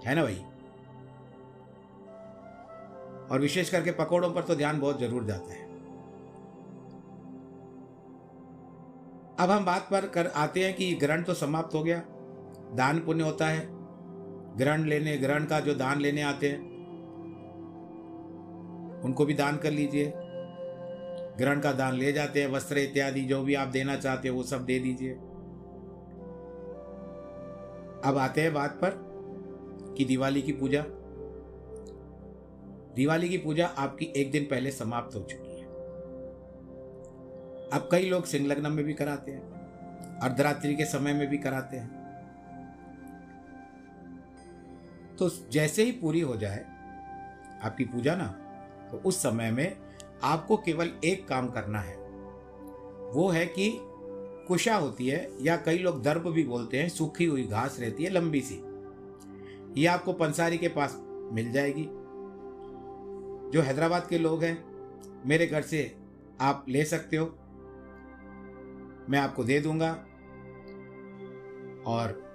है 0.07 0.15
ना 0.15 0.23
भाई? 0.23 0.45
और 3.31 3.41
विशेष 3.41 3.71
करके 3.71 3.91
पकौड़ों 3.91 4.31
पर 4.31 4.43
तो 4.43 4.55
ध्यान 4.55 4.81
बहुत 4.81 5.01
ज़रूर 5.01 5.25
जाता 5.25 5.53
है। 5.53 5.67
अब 9.41 9.51
हम 9.51 9.65
बात 9.65 9.89
पर 9.91 10.07
कर 10.07 10.27
आते 10.27 10.65
हैं 10.65 10.75
कि 10.75 10.95
ग्रहण 10.95 11.23
तो 11.23 11.35
समाप्त 11.35 11.75
हो 11.75 11.83
गया। 11.83 11.99
दान 12.75 12.99
पुण्य 12.99 13.25
होता 13.25 13.49
है। 13.49 13.69
ग्रहण 14.57 14.85
लेने, 14.85 15.17
ग्रहण 15.17 15.45
का 15.45 15.61
जो 15.61 15.75
दान 15.75 16.01
लेने 16.01 16.23
आते 16.23 16.49
हैं, 16.49 16.59
उनको 19.03 19.25
भी 19.25 19.35
दान 19.35 19.57
कर 19.57 19.71
लीजिए। 19.71 20.13
ग्रहण 21.39 21.61
का 21.61 21.73
दान 21.73 21.95
ले 21.95 22.13
जाते 22.13 22.43
हैं, 22.43 22.49
वस्त्र 22.49 22.79
इत्यादि, 22.79 23.21
जो 23.21 23.43
भी 23.43 23.55
आप 23.55 23.69
देना 23.69 23.97
चाहते 23.97 24.29
हो, 24.29 24.37
वो 24.37 24.43
सब 24.43 24.65
दे 24.65 24.79
दीजिए। 24.79 25.13
अब 28.05 28.19
आते 28.19 28.41
हैं 28.41 28.53
बात 28.55 28.79
पर 28.85 28.91
कि 29.99 30.05
दिवाली 30.05 30.43
की 30.43 30.53
पूजा। 30.53 30.83
दिवाली 32.95 33.29
की 33.29 33.39
पूजा 33.39 33.67
आपकी 33.79 34.05
एक 34.17 34.31
दिन 34.31 34.45
पहले 34.45 34.71
समाप्त 34.71 35.15
हो 35.17 35.21
चुकी 35.23 35.59
है। 35.59 35.67
अब 37.73 37.89
कई 37.93 38.09
लोग 38.11 38.25
सिंह 38.25 38.47
लग्न 38.47 38.73
में 38.73 38.85
भी 38.85 38.95
कराते 38.95 39.33
हैं, 39.33 40.19
अर्धरात्रि 40.21 40.75
के 40.75 40.85
समय 40.85 41.13
में 41.13 41.29
भी 41.29 41.39
कराते 41.39 41.77
हैं। 41.77 41.97
तो 45.19 45.29
जैसे 45.53 45.85
ही 45.85 45.93
पूरी 45.93 46.21
हो 46.21 46.37
जाए, 46.37 46.65
आपकी 47.63 47.85
पूजा 47.85 48.15
ना 48.17 48.27
तो 48.91 48.97
उस 48.99 49.23
समय 49.23 49.51
में 49.51 49.77
आपको 50.23 50.57
केवल 50.57 50.91
एक 51.05 51.29
काम 51.29 51.49
करना 51.49 51.81
है। 51.81 51.97
वो 53.13 53.29
है 53.29 53.47
कि 53.47 53.79
कुशा 54.49 54.77
होती 54.77 55.09
है 55.09 55.31
या 55.41 55.57
कई 55.57 55.79
लोग 55.79 56.03
दर्भ 56.03 56.29
भी 56.29 56.45
बोलते 56.45 56.79
हैं, 56.79 56.89
सूखी 56.89 57.25
हुई 57.25 57.45
घास 57.45 57.81
रहती 57.81 58.05
है 58.05 58.11
लंबी 58.11 58.41
सी। 58.41 58.63
ये 59.81 59.87
आपको 59.87 60.13
पंसारी 60.13 60.59
के 60.59 60.69
पास 60.69 60.99
मिल 61.33 61.53
जाएगी। 61.53 61.89
जो 63.53 63.63
हैदराबाद 63.63 64.07
के 64.07 64.19
लोग 64.19 64.43
हैं, 64.43 64.65
मेरे 65.27 65.47
घर 65.47 65.63
से 65.63 65.97
आप 66.41 66.65
ले 66.69 66.85
सकते 66.85 67.17
हो। 67.17 67.27
मैं 69.11 69.17
आपको 69.17 69.45
दे 69.45 69.61
दूँगा। 69.61 69.91
और 71.87 72.29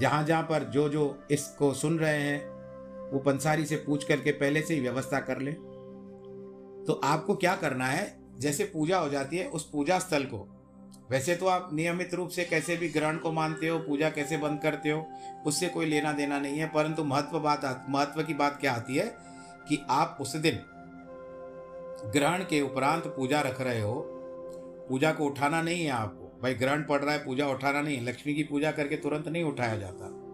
जहाँ 0.00 0.24
जहाँ 0.24 0.42
पर 0.42 0.64
जो 0.64 0.88
जो 0.88 1.22
इसको 1.30 1.74
सुन 1.74 1.98
रहे 1.98 2.20
हैं, 2.20 2.58
वो 3.12 3.18
पंसारी 3.18 3.66
से 3.66 3.76
पूछ 3.76 4.04
करके 4.04 4.32
पहले 4.32 4.62
से 4.62 4.74
ही 4.74 4.80
व्यवस्था 4.80 5.20
कर 5.20 5.38
ले। 5.38 5.56
तो 6.88 7.00
आपको 7.04 7.34
क्या 7.34 7.56
करना 7.56 7.86
है? 7.86 8.18
जैसे 8.38 8.64
पूजा 8.64 8.98
हो 8.98 9.08
जाती 9.08 9.38
है, 9.38 9.46
उस 9.48 9.70
पूजा 9.70 9.98
स्थल 9.98 10.24
को। 10.24 10.54
वैसे 11.10 11.36
तो 11.36 11.46
आप 11.46 11.70
नियमित 11.72 12.14
रूप 12.14 12.28
से 12.28 12.44
कैसे 12.44 12.76
भी 12.76 12.88
ग्रहण 12.88 13.16
को 13.16 13.32
मानते 13.32 13.68
हो, 13.68 13.78
पूजा 13.78 14.10
कैसे 14.10 14.36
बंद 14.36 14.60
करते 14.62 14.90
हो, 14.90 15.06
उससे 15.46 15.68
कोई 15.68 15.86
लेना 15.86 16.12
देना 16.12 16.38
नहीं 16.38 16.58
है, 16.58 16.66
परंतु 16.66 17.04
महत्व 17.04 17.40
बात 17.40 17.86
महत्व 17.88 18.22
की 18.22 18.34
बात 18.34 18.58
क्या 18.60 18.72
आती 18.72 18.96
है 18.96 19.16
कि 19.68 19.86
आप 19.90 20.18
उस 20.20 20.36
दिन 20.36 20.54
ग्रहण 22.10 22.38
के 22.38 22.60
उपरांत 22.60 23.06
पूजा 23.06 23.40
रख 23.40 23.60
रहे 23.60 23.80
हो। 23.80 23.94
पूजा 24.88 25.12
को 25.12 25.24
उठाना 25.24 25.62
नहीं 25.62 25.84
है 25.84 25.90
आपको। 25.90 26.40
भाई, 26.42 26.54
ग्रहण 26.54 26.82
पड़ 26.82 27.00
रहा 27.00 27.14
है, 27.14 27.24
पूजा 27.24 27.48
उठाना 27.48 27.80
नहीं 27.80 27.96
है। 27.96 28.04
लक्ष्मी 28.04 28.34
की 28.34 28.42
पूजा 28.42 28.72
करके 28.72 28.96
तुरंत 28.96 29.28
नहीं 29.28 29.44
उठाया 29.44 29.76
जाता। 29.76 30.24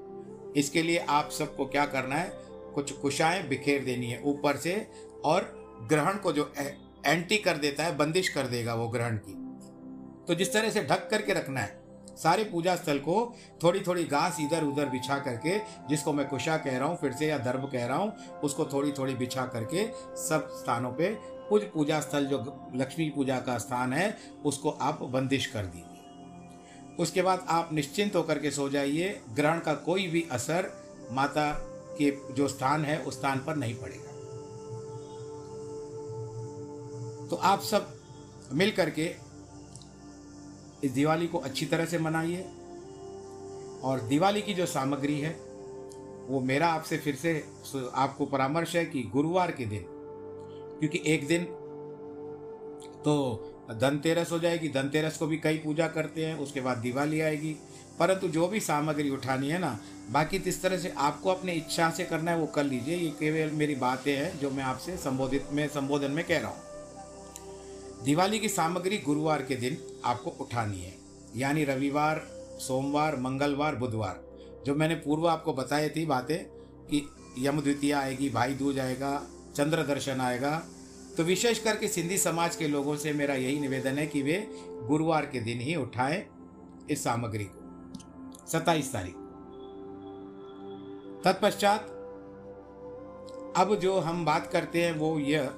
इसके 0.56 0.82
लिए 0.82 0.98
आप 0.98 1.30
सबको 1.30 1.66
क्या 1.66 1.86
करना 1.86 2.14
है? 2.14 2.32
कुछ 2.74 2.92
कुशाएँ 2.92 3.48
बिखेर 3.48 3.84
देनी 3.84 4.06
है 4.06 4.22
ऊपर 4.22 4.56
से 4.56 4.90
और 5.24 5.63
ग्रहण 5.88 6.18
को 6.18 6.32
जो 6.32 6.52
एंटी 7.06 7.36
कर 7.38 7.56
देता 7.56 7.84
है, 7.84 7.96
बंदिश 7.96 8.28
कर 8.28 8.46
देगा 8.46 8.74
वो 8.74 8.88
ग्रहण 8.88 9.16
की। 9.18 9.34
तो 10.26 10.34
जिस 10.34 10.52
तरह 10.52 10.70
से 10.70 10.82
ढक 10.82 11.08
करके 11.10 11.32
रखना 11.32 11.60
है, 11.60 11.82
सारे 12.16 12.44
पूजा 12.44 12.74
स्थल 12.76 12.98
को 12.98 13.14
थोड़ी 13.62 13.80
थोड़ी 13.80 14.04
घास 14.04 14.36
इधर 14.40 14.64
उधर 14.64 14.88
बिछा 14.88 15.18
करके, 15.18 15.58
जिसको 15.88 16.12
मैं 16.12 16.26
कुशा 16.28 16.56
कह 16.56 16.76
रहा 16.78 16.88
हूँ, 16.88 16.96
फिर 16.96 17.12
से 17.12 17.26
या 17.26 17.38
दर्भ 17.38 17.68
कह 17.72 17.86
रहा 17.86 17.96
हूँ, 17.96 18.12
उसको 18.42 18.64
थोड़ी 18.64 18.92
थोड़ी 18.92 19.14
बिछा 19.14 19.46
करके 19.46 19.86
सब 20.18 20.48
स्थानों 20.52 20.92
पे 20.92 21.08
कुछ 21.48 21.62
पूजा 21.64 22.00
स्थल 22.00 22.26
जो 22.26 22.38
लक्ष्मी 22.74 23.08
पूजा 23.10 23.38
का 23.38 23.58
स्थान 23.58 23.92
है, 23.92 24.16
उसको 24.44 24.70
आप 24.70 25.02
बंदिश 25.04 25.46
कर 25.46 25.66
दीजिए। 25.66 26.96
उसके 26.98 27.22
बाद 27.22 27.44
आप 27.48 27.72
निश्चिंत 27.72 28.16
होकर 28.16 28.38
के 28.38 28.50
सो 28.50 28.68
जाइए, 28.68 29.20
ग्रहण 29.30 29.60
का 29.60 29.74
कोई 29.74 30.06
भी 30.08 30.26
असर 30.32 30.70
माता 31.12 31.50
के 31.98 32.10
जो 32.34 32.48
स्थान 32.48 32.84
है, 32.84 32.98
उस 32.98 33.18
स्थान 33.18 33.38
पर 33.38 33.56
नहीं 33.56 33.74
पड़ेगा। 33.74 34.13
तो 37.34 37.38
आप 37.38 37.60
सब 37.60 37.86
मिल 38.52 38.70
करके 38.70 39.04
इस 40.84 40.90
दिवाली 40.90 41.26
को 41.26 41.38
अच्छी 41.38 41.66
तरह 41.66 41.84
से 41.84 41.98
मनाइए। 41.98 42.42
और 43.82 44.00
दिवाली 44.00 44.42
की 44.42 44.54
जो 44.54 44.66
सामग्री 44.66 45.18
है, 45.20 45.30
वो 46.28 46.40
मेरा 46.40 46.66
आपसे 46.66 46.98
फिर 46.98 47.14
से 47.14 47.32
आपको 47.94 48.26
परामर्श 48.26 48.74
है 48.76 48.84
कि 48.84 49.02
गुरुवार 49.02 49.50
के 49.50 49.64
दिन, 49.64 49.84
क्योंकि 50.80 51.02
एक 51.06 51.26
दिन 51.26 51.44
तो 53.04 53.16
धनतेरस 53.72 54.32
हो 54.32 54.38
जाएगी, 54.38 54.68
धनतेरस 54.68 55.16
को 55.16 55.26
भी 55.26 55.36
कई 55.36 55.58
पूजा 55.58 55.88
करते 55.88 56.26
हैं, 56.26 56.38
उसके 56.38 56.60
बाद 56.60 56.78
दिवाली 56.78 57.20
आएगी। 57.20 57.56
परंतु 57.98 58.28
जो 58.28 58.46
भी 58.48 58.60
सामग्री 58.60 59.10
उठानी 59.10 59.48
है 59.48 59.58
ना, 59.58 59.78
बाकी 60.10 60.38
जिस 60.38 60.62
तरह 60.62 60.78
से 60.78 60.92
आपको 60.98 61.30
अपने 61.30 61.52
इच्छा 61.52 61.90
से 61.90 62.04
करना 62.04 62.30
है, 62.30 62.38
वो 62.38 62.46
कर 62.46 62.64
लीजिए। 62.64 62.96
ये 62.96 63.10
केवल 63.10 63.56
मेरी 63.56 63.74
बातें 63.74 64.16
हैं, 64.16 64.38
जो 64.40 64.50
मैं 64.50 64.64
आपसे 64.64 64.96
संबोधित, 64.96 65.48
में 65.52 65.66
संबोधन 65.68 66.10
में 66.10 66.24
कह 66.26 66.38
रहा 66.38 66.50
हूँ। 66.50 66.73
दिवाली 68.04 68.38
की 68.38 68.48
सामग्री 68.48 68.98
गुरुवार 68.98 69.42
के 69.42 69.56
दिन 69.56 69.78
आपको 70.04 70.30
उठानी 70.30 70.78
है। 70.78 70.94
यानी 71.36 71.64
रविवार, 71.64 72.18
सोमवार, 72.60 73.16
मंगलवार, 73.16 73.76
बुधवार। 73.76 74.22
जो 74.66 74.74
मैंने 74.74 74.94
पूर्व 74.94 75.28
आपको 75.28 75.52
बताई 75.52 75.88
थी 75.88 76.06
बातें 76.06 76.44
कि 76.86 77.08
यम 77.38 77.60
द्वितीया 77.60 78.00
आएगी 78.00 78.30
भाई 78.30 78.54
दूज 78.54 78.78
आएगा 78.78 79.26
चंद्र 79.56 79.82
दर्शन 79.82 80.20
आएगा। 80.20 80.66
तो 81.16 81.22
विशेष 81.22 81.58
करके 81.58 81.88
सिंधी 81.88 82.18
समाज 82.18 82.56
के 82.56 82.68
लोगों 82.68 82.96
से 82.96 83.12
मेरा 83.12 83.34
यही 83.34 83.60
निवेदन 83.60 83.98
है 83.98 84.06
कि 84.06 84.22
वे 84.22 84.48
गुरुवार 84.68 85.26
के 85.26 85.40
दिन 85.40 85.60
ही 85.60 85.76
उठाएँ 85.76 86.26
इस 86.90 87.04
सामग्री 87.04 87.44
को। 87.44 88.46
सत्ताईस 88.46 88.92
तारीख। 88.92 89.14
तत्पश्चात 91.24 91.80
अब 93.56 93.74
जो 93.74 94.00
हम 94.00 94.24
बात 94.24 94.50
करते 94.52 94.84
हैं 94.84 94.98
वो 94.98 95.18
यह 95.18 95.50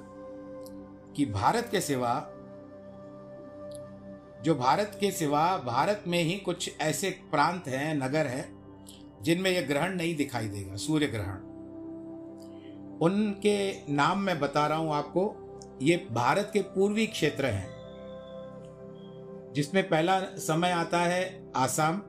कि 1.15 1.25
भारत 1.25 1.67
के 1.71 1.81
सिवा 1.81 2.33
जो 4.43 4.55
भारत 4.55 4.97
के 4.99 5.11
सिवा 5.11 5.57
भारत 5.57 6.03
में 6.07 6.23
ही 6.23 6.37
कुछ 6.37 6.71
ऐसे 6.81 7.09
प्रांत 7.09 7.67
हैं, 7.67 7.95
नगर 7.95 8.27
हैं, 8.27 8.57
जिनमें 9.23 9.51
यह 9.51 9.67
ग्रहण 9.67 9.95
नहीं 9.95 10.15
दिखाई 10.15 10.47
देगा, 10.47 10.75
सूर्य 10.75 11.07
ग्रहण। 11.07 11.45
उनके 13.01 13.93
नाम 13.93 14.19
मैं 14.19 14.39
बता 14.39 14.67
रहा 14.67 14.77
हूँ 14.77 14.93
आपको, 14.93 15.35
ये 15.81 16.07
भारत 16.11 16.49
के 16.53 16.61
पूर्वी 16.61 17.07
क्षेत्र 17.07 17.45
हैं, 17.45 17.75
जिसमें 19.53 19.89
पहला 19.89 20.19
समय 20.19 20.71
आता 20.71 20.99
है 20.99 21.51
आसाम, 21.55 22.01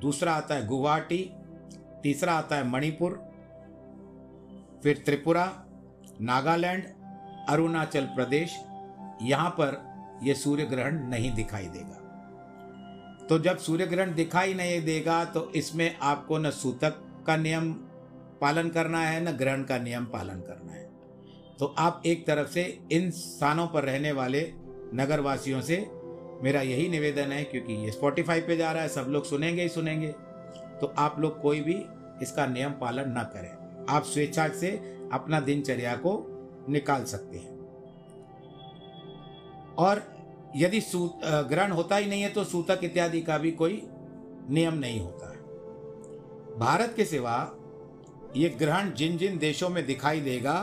दूसरा 0.00 0.32
आता 0.32 0.54
है 0.54 0.66
गुवाहाटी, 0.66 1.30
तीसरा 2.02 2.32
आता 2.32 2.56
है 2.56 2.68
मणिपुर, 2.68 3.12
फिर 4.82 5.02
त्रिपुरा, 5.06 5.52
नागालैंड, 6.20 6.84
अरुणाचल 7.48 8.04
प्रदेश, 8.04 8.58
यहाँ 9.22 9.50
पर 9.50 9.87
यह 10.22 10.34
सूर्य 10.34 10.64
ग्रहण 10.64 10.98
नहीं 11.08 11.34
दिखाई 11.34 11.66
देगा। 11.66 12.04
तो 13.26 13.38
जब 13.38 13.58
सूर्य 13.58 13.86
ग्रहण 13.86 14.14
दिखाई 14.14 14.54
नहीं 14.54 14.80
देगा 14.82 15.24
तो 15.24 15.50
इसमें 15.56 15.96
आपको 16.02 16.38
न 16.38 16.50
सूतक 16.50 17.00
का 17.26 17.36
नियम 17.36 17.72
पालन 18.40 18.68
करना 18.68 19.00
है, 19.00 19.20
न 19.24 19.32
ग्रहण 19.32 19.62
का 19.62 19.78
नियम 19.78 20.04
पालन 20.04 20.40
करना 20.40 20.72
है। 20.72 20.86
तो 21.58 21.74
आप 21.78 22.02
एक 22.06 22.26
तरफ़ 22.26 22.48
से 22.48 22.62
इन 22.92 23.10
स्थानों 23.10 23.66
पर 23.66 23.84
रहने 23.84 24.12
वाले 24.12 24.40
नगर 24.94 25.20
वासियों 25.20 25.60
से 25.60 25.76
मेरा 26.42 26.60
यही 26.60 26.88
निवेदन 26.88 27.32
है, 27.32 27.42
क्योंकि 27.44 27.72
ये 27.74 27.90
स्पॉटिफाई 27.90 28.40
पे 28.40 28.56
जा 28.56 28.72
रहा 28.72 28.82
है, 28.82 28.88
सब 28.88 29.06
लोग 29.08 29.24
सुनेंगे 29.24 29.62
ही 29.62 29.68
सुनेंगे। 29.68 30.08
तो 30.80 30.94
आप 30.98 31.16
लोग 31.20 31.40
कोई 31.40 31.60
भी 31.60 31.74
इसका 32.22 32.46
नियम 32.46 32.70
पालन 32.70 33.10
ना 33.10 33.22
करें। 33.22 33.86
आप 33.88 34.04
स्वेच्छा 34.04 34.48
से 34.48 34.70
अपना 35.12 35.40
दिनचर्या 35.40 35.94
को 35.96 36.66
निकाल 36.68 37.04
सकते 37.04 37.38
हैं। 37.38 37.57
और 39.78 40.02
यदि 40.56 40.80
ग्रहण 41.24 41.72
होता 41.72 41.96
ही 41.96 42.06
नहीं 42.06 42.22
है 42.22 42.28
तो 42.28 42.44
सूतक 42.44 42.80
इत्यादि 42.84 43.20
का 43.20 43.38
भी 43.38 43.50
कोई 43.52 43.82
नियम 44.50 44.74
नहीं 44.74 45.00
होता 45.00 45.30
है। 45.30 45.36
भारत 46.58 46.94
के 46.96 47.04
सिवा 47.04 47.36
ये 48.36 48.48
ग्रहण 48.58 48.90
जिन 48.92 49.16
जिन 49.18 49.38
देशों 49.38 49.68
में 49.68 49.84
दिखाई 49.86 50.20
देगा, 50.20 50.54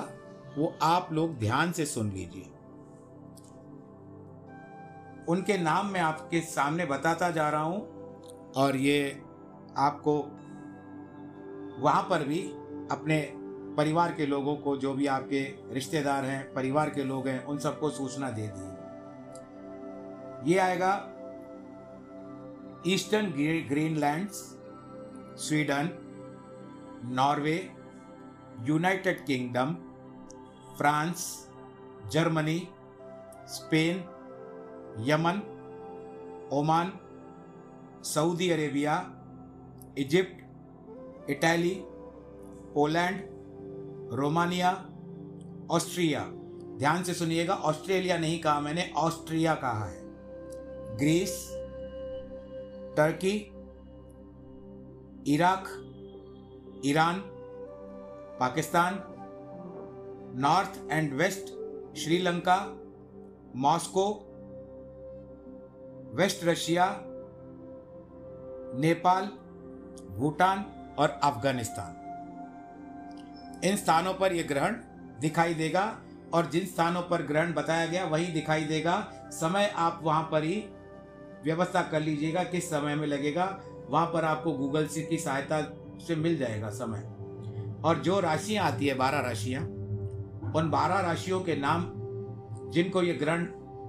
वो 0.57 0.73
आप 0.81 1.09
लोग 1.13 1.37
ध्यान 1.39 1.71
से 1.71 1.85
सुन 1.85 2.11
लीजिए। 2.11 2.45
उनके 5.29 5.57
नाम 5.57 5.87
मैं 5.87 6.01
आपके 6.01 6.41
सामने 6.41 6.85
बताता 6.85 7.29
जा 7.31 7.49
रहा 7.49 7.61
हूँ 7.61 8.53
और 8.57 8.75
ये 8.75 9.21
आपको 9.77 10.17
वहाँ 11.79 12.01
पर 12.09 12.23
भी 12.23 12.41
अपने 12.91 13.19
परिवार 13.77 14.11
के 14.11 14.25
लोगों 14.25 14.55
को, 14.55 14.75
जो 14.77 14.93
भी 14.93 15.07
आपके 15.07 15.41
रिश्तेदार 15.73 16.25
हैं, 16.25 16.53
परिवार 16.53 16.89
के 16.89 17.03
लोग 17.03 17.27
हैं, 17.27 17.43
उन 17.45 17.57
सबको 17.59 17.89
सूचना 17.89 18.29
दे 18.29 18.47
दी। 18.47 18.74
ये 20.45 20.57
आएगा 20.59 20.91
eastern 22.87 23.29
Greenland 23.69 24.29
Sweden, 25.37 25.89
Norway, 27.05 27.71
United 28.61 29.25
Kingdom, 29.25 29.73
France, 30.77 31.47
Germany, 32.11 32.67
Spain, 33.47 33.97
Yemen, 35.07 35.41
Oman, 36.53 36.93
Saudi 38.03 38.49
Arabia, 38.49 38.95
Egypt, 39.97 41.29
Italy, 41.29 41.75
Poland, 42.73 43.21
Romania, 44.13 44.71
Austria. 45.71 46.25
ध्यान 46.77 47.03
से 47.03 47.13
सुनिएगा, 47.13 47.53
ऑस्ट्रेलिया 47.53 48.17
नहीं 48.17 48.39
कहा 48.39 48.59
मैंने, 48.59 48.91
ऑस्ट्रिया 48.97 49.55
कहा 49.55 49.85
है। 49.85 50.04
Greece, 50.95 51.33
Turkey, 52.97 53.35
Iraq, 55.33 55.65
Iran, 56.85 57.19
Pakistan, 58.39 58.99
north 60.37 60.91
and 60.91 61.13
west, 61.13 61.47
Sri Lanka, 61.97 62.57
Moscow, 63.55 64.05
west 66.15 66.45
Russia, 66.45 66.85
Nepal, 68.79 69.25
Bhutan 70.17 70.65
और 70.99 71.19
अफ़गानिस्तान। 71.23 72.01
इन 73.67 73.75
स्थानों 73.77 74.13
पर 74.13 74.33
यह 74.33 74.47
ग्रहण 74.47 74.75
दिखाई 75.21 75.53
देगा 75.53 75.85
और 76.33 76.45
जिन 76.45 76.65
स्थानों 76.65 77.01
पर 77.01 77.21
ग्रहण 77.21 77.53
बताया 77.53 77.85
गया, 77.85 78.05
वही 78.05 78.25
दिखाई 78.25 78.63
देगा। 78.63 79.11
समय 79.31 79.73
आप 79.75 79.99
वहाँ 80.03 80.29
पर 80.31 80.43
ही 80.43 80.63
व्यवस्था 81.45 81.81
कर 81.81 82.01
लीजिएगा, 82.01 82.43
किस 82.43 82.69
समय 82.69 82.95
में 82.95 83.07
लगेगा, 83.07 83.59
वहाँ 83.89 84.05
पर 84.05 84.25
आपको 84.25 84.51
गूगल 84.51 84.87
से 84.87 85.01
की 85.01 85.17
सहायता 85.17 85.61
से 86.07 86.15
मिल 86.15 86.37
जाएगा 86.37 86.69
समय। 86.69 87.03
और 87.85 87.99
जो 87.99 88.19
राशियाँ 88.19 88.65
आती 88.65 88.87
है, 88.87 88.95
बारह 88.95 89.19
राशियाँ, 89.19 89.61
उन 90.55 90.69
बारह 90.69 90.99
राशियों 90.99 91.39
के 91.39 91.55
नाम, 91.55 91.85
जिनको 92.71 93.03
ये 93.03 93.13
ग्रहण 93.13 93.45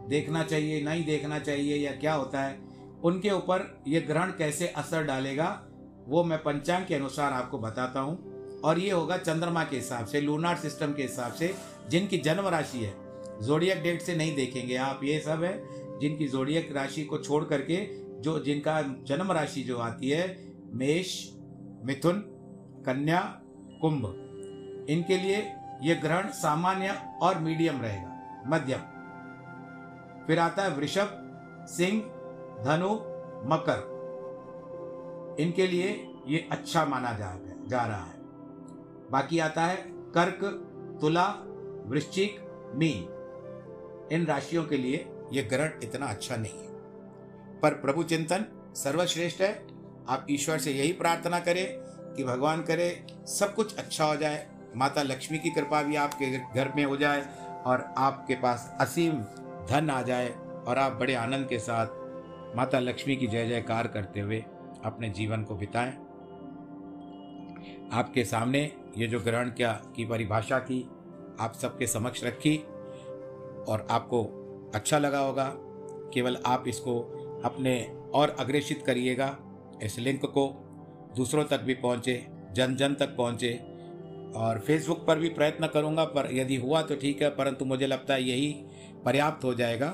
देखना 0.09 0.43
चाहिए, 0.43 0.83
नहीं 0.85 1.05
देखना 1.05 1.39
चाहिए 1.39 1.77
या 1.77 1.93
क्या 1.93 2.15
होता 2.15 2.41
है, 2.41 2.59
उनके 3.05 3.31
ऊपर 3.31 3.83
ये 3.89 4.01
ग्रहण 4.01 4.31
कैसे 4.31 4.67
असर 4.67 5.03
डालेगा, 5.03 5.63
वो 6.09 6.25
मैं 6.25 6.39
पंचांग 6.39 6.87
के 6.87 6.95
अनुसार 6.95 7.33
आपको 7.33 7.59
बताता 7.59 8.01
हूँ। 8.01 8.61
और 8.65 8.79
ये 8.79 8.91
होगा 8.91 9.17
चंद्रमा 9.17 9.65
के 9.65 9.77
हिसाब 9.77 10.07
से 10.07 10.21
लूनार 10.21 10.57
सिस्टम 10.57 10.93
के 10.93 11.03
हिसाब 11.03 11.33
से, 11.33 11.55
जिनकी 11.89 12.19
जन्म 12.19 12.49
राशि 12.49 12.79
है 12.79 12.95
जोडियक 13.43 13.83
डेट 13.83 14.03
से 14.03 14.15
नहीं 14.17 14.35
देखेंगे 14.37 14.77
आप, 14.77 15.01
ये 15.05 15.19
सब 15.21 15.43
है। 15.45 15.86
जिनकी 16.01 16.29
जोडियक 16.29 16.73
राशि 16.73 17.05
को 17.05 17.19
छोड़ 17.19 17.45
करके 17.45 18.07
जो 18.21 18.39
जिनका 18.39 18.83
जन्म 18.83 19.33
राशि 19.33 19.63
जो 19.63 19.79
आती 19.79 20.11
है 20.11 20.53
मेष 20.73 21.33
मिथुन 21.85 22.25
कन्या 22.87 23.41
कुंभ 23.81 24.23
इनके 24.91 25.17
लिए 25.19 25.53
ये 25.83 25.95
ग्रहण 25.95 26.29
सामान्य 26.29 27.17
और 27.23 27.39
मीडियम 27.39 27.81
रहेगा। 27.81 28.45
मध्यम। 28.47 28.79
फिर 30.27 30.39
आता 30.39 30.63
है 30.63 30.71
वृषभ 30.71 31.23
सिंह 31.69 32.03
धनु 32.65 32.95
मकर। 33.49 33.97
इनके 35.41 35.67
लिए 35.67 36.09
ये 36.27 36.49
अच्छा 36.53 36.85
माना 36.85 37.13
जा, 37.13 37.41
जा 37.67 37.87
रहा 37.87 38.05
है। 38.05 38.17
बाकी 39.11 39.39
आता 39.39 39.63
है 39.63 39.77
कर्क 39.87 40.45
तुला 41.01 41.27
वृश्चिक 41.87 42.41
मीन। 42.75 43.13
इन 44.13 44.27
राशियों 44.27 44.65
के 44.65 44.77
लिए 44.77 44.97
यह 45.33 45.49
ग्रहण 45.49 45.71
इतना 45.83 46.07
अच्छा 46.07 46.37
नहीं 46.37 46.59
है। 46.59 46.69
पर 47.61 47.71
प्रभु 47.71 48.03
चिंतन 48.03 48.45
सर्वश्रेष्ठ 48.77 49.41
है। 49.41 49.67
आप 50.09 50.27
ईश्वर 50.31 50.59
से 50.59 50.73
यही 50.73 50.93
प्रार्थना 50.93 51.41
करें 51.41 51.67
कि 52.15 52.25
भगवान 52.25 52.63
करे, 52.63 53.07
सब 53.11 53.55
कुछ 53.55 53.77
अच्छा 53.77 54.05
हो 54.05 54.17
जाए। 54.17 54.47
माता 54.77 55.03
लक्ष्मी 55.03 55.39
की 55.39 55.51
कृपा 55.51 55.83
भी 55.83 55.97
आपके 55.97 56.39
घर 56.39 56.73
में 56.77 56.85
हो 56.85 56.97
जाए 56.97 57.27
और 57.67 57.95
आपके 57.97 58.35
पास 58.35 58.77
असीम 58.81 59.13
धन 59.67 59.91
आ 59.91 60.03
जाए 60.03 60.31
और 60.67 60.79
आप 60.79 60.93
बड़े 60.93 61.15
आनंद 61.15 61.49
के 61.49 61.59
साथ 61.59 61.87
माता 62.57 62.79
लक्ष्मी 62.79 63.17
की 63.17 63.27
जय 63.27 63.47
जयकार 63.47 63.87
करते 63.87 64.21
हुए 64.21 64.45
अपने 64.85 65.11
जीवन 65.11 65.43
को 65.43 65.55
बिताएँ। 65.55 65.93
आपके 67.93 68.25
सामने 68.25 68.73
ये 68.99 69.07
जो 69.07 69.21
ग्रहण 69.21 69.51
क्या, 69.51 69.73
की 69.73 70.05
परिभाषा 70.05 70.59
की, 70.59 70.91
आप 71.41 71.53
सबके 71.55 71.87
समक्ष 71.87 72.25
रखी 72.25 72.57
और 73.69 73.87
आपको 73.91 74.36
अच्छा 74.75 74.99
लगा 74.99 75.19
होगा। 75.19 75.53
केवल 76.15 76.37
आप 76.47 76.65
इसको 76.69 76.99
अपने 77.45 77.81
और 78.15 78.37
अग्रेषित 78.41 78.83
करिएगा। 78.87 79.37
इस 79.83 79.99
लिंक 79.99 80.25
को 80.25 80.49
दूसरों 81.17 81.45
तक 81.45 81.61
भी 81.61 81.75
पहुँचे, 81.75 82.25
जन 82.53 82.77
जन 82.77 82.95
तक 82.95 83.17
पहुँचे। 83.17 83.53
और 84.37 84.59
फेसबुक 84.59 85.05
पर 85.07 85.19
भी 85.19 85.29
प्रयत्न 85.29 85.67
करूँगा, 85.67 86.05
पर 86.05 86.29
यदि 86.33 86.57
हुआ 86.57 86.83
तो 86.83 86.97
ठीक 86.97 87.23
है, 87.23 87.29
परंतु 87.31 87.65
मुझे 87.65 87.87
लगता 87.87 88.15
है 88.15 88.23
यही 88.23 88.49
पर्याप्त 89.05 89.45
हो 89.45 89.55
जाएगा 89.55 89.89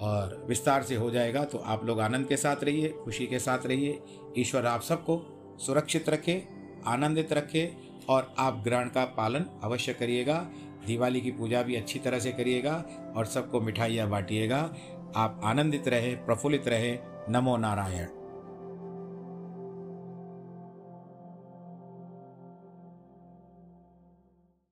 और 0.00 0.44
विस्तार 0.48 0.82
से 0.82 0.96
हो 0.96 1.10
जाएगा। 1.10 1.44
तो 1.44 1.58
आप 1.58 1.84
लोग 1.84 2.00
आनंद 2.00 2.26
के 2.26 2.36
साथ 2.36 2.64
रहिए, 2.64 2.88
खुशी 3.04 3.26
के 3.26 3.38
साथ 3.38 3.66
रहिए। 3.66 3.98
ईश्वर 4.38 4.66
आप 4.66 4.82
सबको 4.82 5.22
सुरक्षित 5.60 6.08
रखे, 6.08 6.42
आनंदित 6.86 7.32
रखे 7.32 7.70
और 8.08 8.34
आप 8.38 8.60
ग्रहण 8.64 8.88
का 8.88 9.04
पालन 9.16 9.44
अवश्य 9.64 9.92
करिएगा। 9.92 10.46
दिवाली 10.86 11.20
की 11.20 11.30
पूजा 11.30 11.62
भी 11.62 11.76
अच्छी 11.76 11.98
तरह 11.98 12.18
से 12.18 12.32
करिएगा 12.32 12.84
और 13.16 13.26
सबको 13.26 13.60
मिठाइयाँ 13.60 14.08
बांटिएगा। 14.08 14.74
आप 15.16 15.40
आनंदित 15.44 15.88
रहें, 15.88 16.26
प्रफुल्लित 16.26 16.68
रहें। 16.68 16.98
नमो 17.28 17.56
नारायण। 17.56 18.15